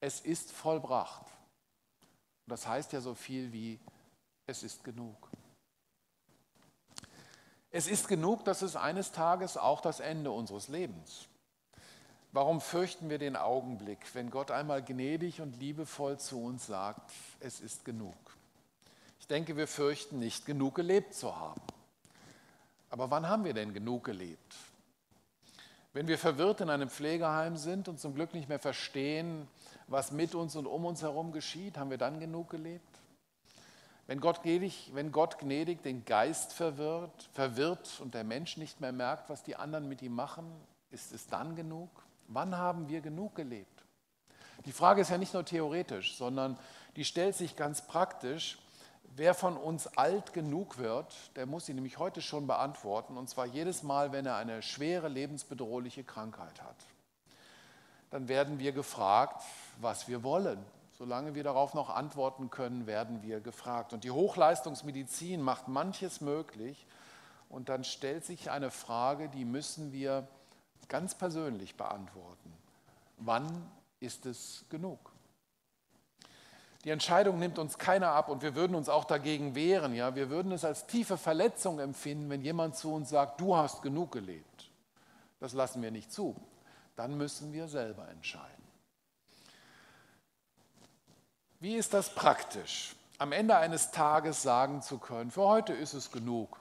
es 0.00 0.20
ist 0.20 0.52
vollbracht. 0.52 1.26
Und 2.46 2.52
das 2.52 2.66
heißt 2.66 2.92
ja 2.92 3.00
so 3.00 3.14
viel 3.14 3.52
wie, 3.52 3.80
es 4.46 4.62
ist 4.62 4.84
genug. 4.84 5.30
Es 7.70 7.86
ist 7.86 8.08
genug, 8.08 8.44
dass 8.44 8.62
es 8.62 8.76
eines 8.76 9.12
Tages 9.12 9.56
auch 9.56 9.80
das 9.80 10.00
Ende 10.00 10.30
unseres 10.30 10.68
Lebens. 10.68 11.28
Warum 12.32 12.60
fürchten 12.60 13.08
wir 13.08 13.18
den 13.18 13.36
Augenblick, 13.36 14.14
wenn 14.14 14.30
Gott 14.30 14.50
einmal 14.50 14.82
gnädig 14.82 15.40
und 15.40 15.58
liebevoll 15.58 16.18
zu 16.18 16.42
uns 16.42 16.66
sagt, 16.66 17.10
es 17.40 17.60
ist 17.60 17.86
genug? 17.86 18.16
Ich 19.18 19.26
denke, 19.26 19.56
wir 19.56 19.66
fürchten 19.66 20.18
nicht, 20.18 20.44
genug 20.44 20.74
gelebt 20.74 21.14
zu 21.14 21.34
haben. 21.34 21.60
Aber 22.90 23.10
wann 23.10 23.28
haben 23.28 23.44
wir 23.44 23.54
denn 23.54 23.72
genug 23.72 24.04
gelebt? 24.04 24.56
Wenn 25.94 26.06
wir 26.06 26.18
verwirrt 26.18 26.60
in 26.60 26.68
einem 26.68 26.90
Pflegeheim 26.90 27.56
sind 27.56 27.88
und 27.88 27.98
zum 27.98 28.14
Glück 28.14 28.34
nicht 28.34 28.48
mehr 28.48 28.58
verstehen, 28.58 29.48
was 29.86 30.12
mit 30.12 30.34
uns 30.34 30.54
und 30.54 30.66
um 30.66 30.84
uns 30.84 31.00
herum 31.00 31.32
geschieht, 31.32 31.78
haben 31.78 31.90
wir 31.90 31.98
dann 31.98 32.20
genug 32.20 32.50
gelebt? 32.50 32.84
Wenn 34.06 34.20
Gott 34.20 34.42
gnädig, 34.42 34.90
wenn 34.94 35.12
Gott 35.12 35.38
gnädig 35.38 35.82
den 35.82 36.04
Geist 36.04 36.52
verwirrt, 36.52 37.30
verwirrt 37.32 38.00
und 38.00 38.14
der 38.14 38.24
Mensch 38.24 38.58
nicht 38.58 38.80
mehr 38.80 38.92
merkt, 38.92 39.30
was 39.30 39.42
die 39.42 39.56
anderen 39.56 39.88
mit 39.88 40.02
ihm 40.02 40.14
machen, 40.14 40.44
ist 40.90 41.12
es 41.12 41.26
dann 41.26 41.56
genug? 41.56 41.90
Wann 42.28 42.56
haben 42.56 42.88
wir 42.88 43.00
genug 43.00 43.34
gelebt? 43.34 43.84
Die 44.66 44.72
Frage 44.72 45.00
ist 45.00 45.10
ja 45.10 45.18
nicht 45.18 45.34
nur 45.34 45.44
theoretisch, 45.44 46.16
sondern 46.16 46.58
die 46.96 47.04
stellt 47.04 47.34
sich 47.34 47.56
ganz 47.56 47.82
praktisch. 47.82 48.58
Wer 49.16 49.34
von 49.34 49.56
uns 49.56 49.86
alt 49.96 50.34
genug 50.34 50.78
wird, 50.78 51.14
der 51.36 51.46
muss 51.46 51.66
sie 51.66 51.74
nämlich 51.74 51.98
heute 51.98 52.20
schon 52.20 52.46
beantworten, 52.46 53.16
und 53.16 53.30
zwar 53.30 53.46
jedes 53.46 53.82
Mal, 53.82 54.12
wenn 54.12 54.26
er 54.26 54.36
eine 54.36 54.60
schwere 54.62 55.08
lebensbedrohliche 55.08 56.04
Krankheit 56.04 56.62
hat. 56.62 56.76
Dann 58.10 58.28
werden 58.28 58.58
wir 58.58 58.72
gefragt, 58.72 59.42
was 59.80 60.06
wir 60.06 60.22
wollen. 60.22 60.58
Solange 60.98 61.34
wir 61.34 61.44
darauf 61.44 61.74
noch 61.74 61.90
antworten 61.90 62.50
können, 62.50 62.86
werden 62.86 63.22
wir 63.22 63.40
gefragt. 63.40 63.92
Und 63.92 64.04
die 64.04 64.10
Hochleistungsmedizin 64.10 65.40
macht 65.40 65.68
manches 65.68 66.20
möglich. 66.20 66.86
Und 67.48 67.68
dann 67.68 67.84
stellt 67.84 68.24
sich 68.24 68.50
eine 68.50 68.70
Frage, 68.70 69.28
die 69.28 69.44
müssen 69.44 69.92
wir 69.92 70.28
ganz 70.88 71.14
persönlich 71.14 71.76
beantworten. 71.76 72.52
Wann 73.18 73.70
ist 74.00 74.26
es 74.26 74.64
genug? 74.70 75.12
Die 76.84 76.90
Entscheidung 76.90 77.38
nimmt 77.38 77.58
uns 77.58 77.76
keiner 77.78 78.12
ab 78.12 78.28
und 78.28 78.42
wir 78.42 78.54
würden 78.54 78.74
uns 78.74 78.88
auch 78.88 79.04
dagegen 79.04 79.54
wehren. 79.54 79.94
Ja? 79.94 80.14
Wir 80.14 80.30
würden 80.30 80.52
es 80.52 80.64
als 80.64 80.86
tiefe 80.86 81.18
Verletzung 81.18 81.80
empfinden, 81.80 82.30
wenn 82.30 82.42
jemand 82.42 82.76
zu 82.76 82.92
uns 82.92 83.10
sagt, 83.10 83.40
du 83.40 83.56
hast 83.56 83.82
genug 83.82 84.12
gelebt. 84.12 84.70
Das 85.40 85.52
lassen 85.52 85.82
wir 85.82 85.90
nicht 85.90 86.12
zu. 86.12 86.36
Dann 86.96 87.16
müssen 87.16 87.52
wir 87.52 87.68
selber 87.68 88.08
entscheiden. 88.08 88.48
Wie 91.60 91.74
ist 91.74 91.92
das 91.92 92.14
praktisch? 92.14 92.94
Am 93.18 93.32
Ende 93.32 93.56
eines 93.56 93.90
Tages 93.90 94.42
sagen 94.42 94.80
zu 94.80 94.98
können, 94.98 95.32
für 95.32 95.42
heute 95.42 95.72
ist 95.72 95.92
es 95.92 96.12
genug. 96.12 96.60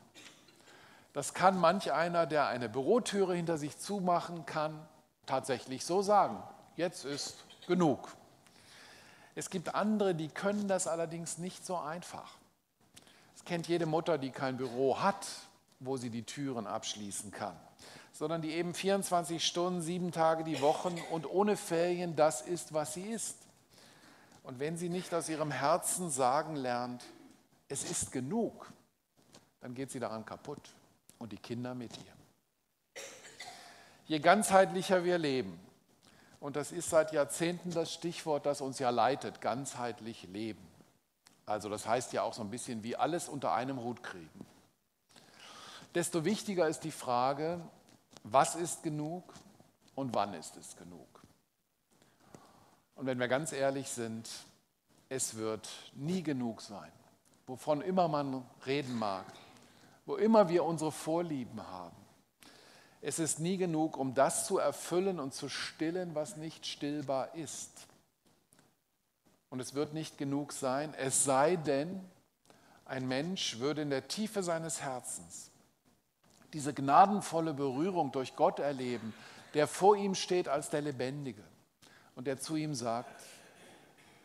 Das 1.18 1.34
kann 1.34 1.58
manch 1.58 1.92
einer, 1.92 2.28
der 2.28 2.46
eine 2.46 2.70
Bürotüre 2.70 3.34
hinter 3.34 3.58
sich 3.58 3.80
zumachen 3.80 4.46
kann, 4.46 4.88
tatsächlich 5.26 5.84
so 5.84 6.04
sagen. 6.04 6.44
Jetzt 6.76 7.06
ist 7.06 7.44
genug. 7.66 8.16
Es 9.34 9.50
gibt 9.50 9.74
andere, 9.74 10.14
die 10.14 10.28
können 10.28 10.68
das 10.68 10.86
allerdings 10.86 11.40
nicht 11.40 11.66
so 11.66 11.76
einfach. 11.76 12.36
Es 13.36 13.44
kennt 13.46 13.68
jede 13.68 13.88
Mutter, 13.88 14.20
die 14.20 14.30
kein 14.30 14.58
Büro 14.58 15.02
hat, 15.02 15.28
wo 15.80 15.98
sie 15.98 16.12
die 16.12 16.22
Türen 16.22 16.68
abschließen 16.68 17.32
kann, 17.32 17.56
sondern 18.14 18.44
die 18.44 18.52
eben 18.52 18.76
24 18.76 19.44
Stunden, 19.44 19.82
sieben 19.82 20.12
Tage 20.12 20.44
die 20.44 20.62
Woche 20.62 20.92
und 21.10 21.28
ohne 21.28 21.58
Ferien 21.58 22.16
das 22.16 22.44
ist, 22.44 22.76
was 22.76 22.94
sie 22.94 23.10
ist. 23.10 23.38
Und 24.44 24.60
wenn 24.60 24.78
sie 24.78 24.88
nicht 24.88 25.12
aus 25.16 25.30
ihrem 25.30 25.50
Herzen 25.50 26.12
sagen 26.12 26.56
lernt, 26.56 27.04
es 27.70 27.90
ist 27.90 28.12
genug, 28.12 28.72
dann 29.62 29.74
geht 29.74 29.90
sie 29.90 30.00
daran 30.00 30.24
kaputt 30.24 30.77
und 31.20 31.32
die 31.32 31.38
Kinder 31.38 31.76
mit 31.76 31.98
ihr. 31.98 33.04
Je 34.06 34.20
ganzheitlicher 34.20 35.04
wir 35.04 35.18
leben, 35.18 35.60
und 36.40 36.56
das 36.56 36.72
ist 36.72 36.90
seit 36.90 37.12
Jahrzehnten 37.14 37.72
das 37.72 37.92
Stichwort, 37.92 38.46
das 38.46 38.62
uns 38.62 38.80
ja 38.80 38.90
leitet, 38.90 39.42
ganzheitlich 39.42 40.24
leben. 40.24 40.66
Also 41.46 41.68
das 41.70 41.88
heißt 41.88 42.14
ja 42.14 42.22
auch 42.22 42.34
so 42.34 42.42
ein 42.42 42.50
bisschen 42.50 42.84
wie 42.84 42.96
alles 42.96 43.28
unter 43.28 43.54
einem 43.54 43.82
Hut 43.82 44.04
kriegen. 44.04 44.46
Desto 45.96 46.26
wichtiger 46.26 46.68
ist 46.68 46.82
die 46.82 46.92
Frage, 46.92 47.60
was 48.24 48.56
ist 48.56 48.84
genug 48.84 49.34
und 49.96 50.14
wann 50.14 50.34
ist 50.34 50.58
es 50.58 50.76
genug? 50.76 51.08
Und 52.96 53.06
wenn 53.06 53.20
wir 53.20 53.28
ganz 53.28 53.52
ehrlich 53.52 53.90
sind, 53.90 54.30
es 55.10 55.36
wird 55.36 55.70
nie 55.94 56.22
genug 56.22 56.62
sein, 56.62 56.92
wovon 57.48 57.82
immer 57.82 58.08
man 58.08 58.46
reden 58.66 58.98
mag 58.98 59.26
wo 60.08 60.16
immer 60.16 60.50
wir 60.50 60.64
unsere 60.64 60.92
Vorlieben 60.92 61.62
haben. 61.68 61.96
Es 63.02 63.20
ist 63.20 63.40
nie 63.40 63.58
genug, 63.58 63.98
um 63.98 64.16
das 64.16 64.48
zu 64.48 64.58
erfüllen 64.58 65.20
und 65.20 65.34
zu 65.34 65.50
stillen, 65.50 66.16
was 66.16 66.38
nicht 66.38 66.66
stillbar 66.66 67.36
ist. 67.36 67.86
Und 69.50 69.60
es 69.60 69.76
wird 69.76 69.94
nicht 69.94 70.18
genug 70.18 70.54
sein, 70.54 70.94
es 70.96 71.24
sei 71.24 71.58
denn, 71.58 72.02
ein 72.86 73.08
Mensch 73.08 73.60
würde 73.60 73.82
in 73.82 73.90
der 73.90 74.08
Tiefe 74.08 74.42
seines 74.42 74.82
Herzens 74.82 75.52
diese 76.54 76.74
gnadenvolle 76.74 77.54
Berührung 77.54 78.14
durch 78.14 78.36
Gott 78.38 78.60
erleben, 78.60 79.14
der 79.54 79.68
vor 79.68 79.98
ihm 79.98 80.16
steht 80.16 80.48
als 80.48 80.70
der 80.70 80.82
Lebendige 80.82 81.44
und 82.16 82.28
der 82.28 82.40
zu 82.40 82.56
ihm 82.56 82.74
sagt, 82.74 83.22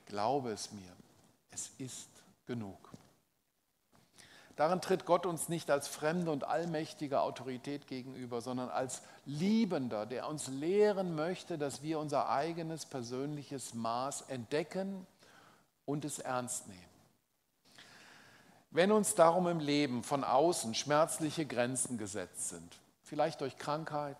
glaube 0.06 0.52
es 0.52 0.70
mir, 0.70 0.92
es 1.50 1.72
ist 1.78 2.08
genug. 2.46 2.78
Darin 4.56 4.80
tritt 4.82 5.06
Gott 5.06 5.24
uns 5.24 5.48
nicht 5.48 5.70
als 5.70 5.88
fremde 5.88 6.30
und 6.30 6.44
allmächtige 6.44 7.20
Autorität 7.20 7.86
gegenüber, 7.86 8.42
sondern 8.42 8.68
als 8.68 9.02
Liebender, 9.24 10.04
der 10.04 10.28
uns 10.28 10.48
lehren 10.48 11.14
möchte, 11.14 11.56
dass 11.56 11.82
wir 11.82 11.98
unser 11.98 12.28
eigenes 12.28 12.84
persönliches 12.84 13.72
Maß 13.72 14.22
entdecken 14.22 15.06
und 15.86 16.04
es 16.04 16.18
ernst 16.18 16.68
nehmen. 16.68 16.92
Wenn 18.70 18.92
uns 18.92 19.14
darum 19.14 19.48
im 19.48 19.60
Leben 19.60 20.02
von 20.02 20.24
außen 20.24 20.74
schmerzliche 20.74 21.46
Grenzen 21.46 21.98
gesetzt 21.98 22.50
sind, 22.50 22.78
vielleicht 23.02 23.40
durch 23.40 23.58
Krankheit 23.58 24.16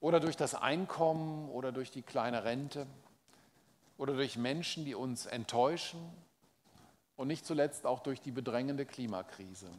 oder 0.00 0.18
durch 0.20 0.36
das 0.36 0.54
Einkommen 0.54 1.48
oder 1.50 1.72
durch 1.72 1.90
die 1.90 2.02
kleine 2.02 2.44
Rente 2.44 2.86
oder 3.96 4.14
durch 4.14 4.36
Menschen, 4.36 4.84
die 4.84 4.94
uns 4.94 5.26
enttäuschen 5.26 6.00
und 7.20 7.28
nicht 7.28 7.44
zuletzt 7.44 7.84
auch 7.84 7.98
durch 8.00 8.22
die 8.22 8.30
bedrängende 8.30 8.86
Klimakrise. 8.86 9.70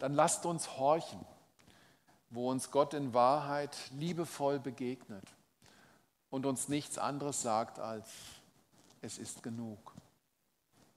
Dann 0.00 0.12
lasst 0.12 0.44
uns 0.44 0.76
horchen, 0.76 1.24
wo 2.30 2.50
uns 2.50 2.72
Gott 2.72 2.94
in 2.94 3.14
Wahrheit 3.14 3.76
liebevoll 3.92 4.58
begegnet 4.58 5.22
und 6.30 6.46
uns 6.46 6.68
nichts 6.68 6.98
anderes 6.98 7.42
sagt 7.42 7.78
als, 7.78 8.08
es 9.02 9.18
ist 9.18 9.44
genug. 9.44 9.94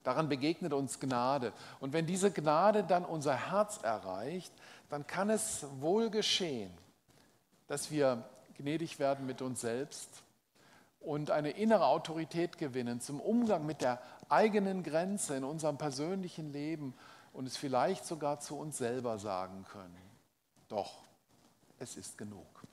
Daran 0.02 0.30
begegnet 0.30 0.74
uns 0.74 1.00
Gnade. 1.00 1.54
Und 1.80 1.94
wenn 1.94 2.08
diese 2.08 2.32
Gnade 2.32 2.84
dann 2.84 3.06
unser 3.06 3.52
Herz 3.52 3.78
erreicht, 3.84 4.52
dann 4.90 5.06
kann 5.06 5.30
es 5.30 5.68
wohl 5.80 6.10
geschehen, 6.10 6.76
dass 7.68 7.92
wir 7.92 8.28
gnädig 8.56 8.98
werden 8.98 9.28
mit 9.28 9.44
uns 9.44 9.62
selbst 9.62 10.24
und 11.00 11.32
eine 11.32 11.52
innere 11.52 11.86
Autorität 11.86 12.58
gewinnen 12.58 13.02
zum 13.02 13.20
Umgang 13.20 13.66
mit 13.66 13.82
der 13.82 14.02
eigenen 14.30 14.84
Grenze 14.84 15.36
in 15.36 15.44
unserem 15.44 15.78
persönlichen 15.78 16.52
Leben 16.52 16.94
und 17.34 17.48
es 17.48 17.58
vielleicht 17.58 18.06
sogar 18.06 18.40
zu 18.40 18.58
uns 18.58 18.78
selber 18.78 19.20
sagen 19.20 19.66
können. 19.72 20.02
Doch, 20.68 21.04
es 21.80 21.96
ist 21.96 22.18
genug. 22.18 22.64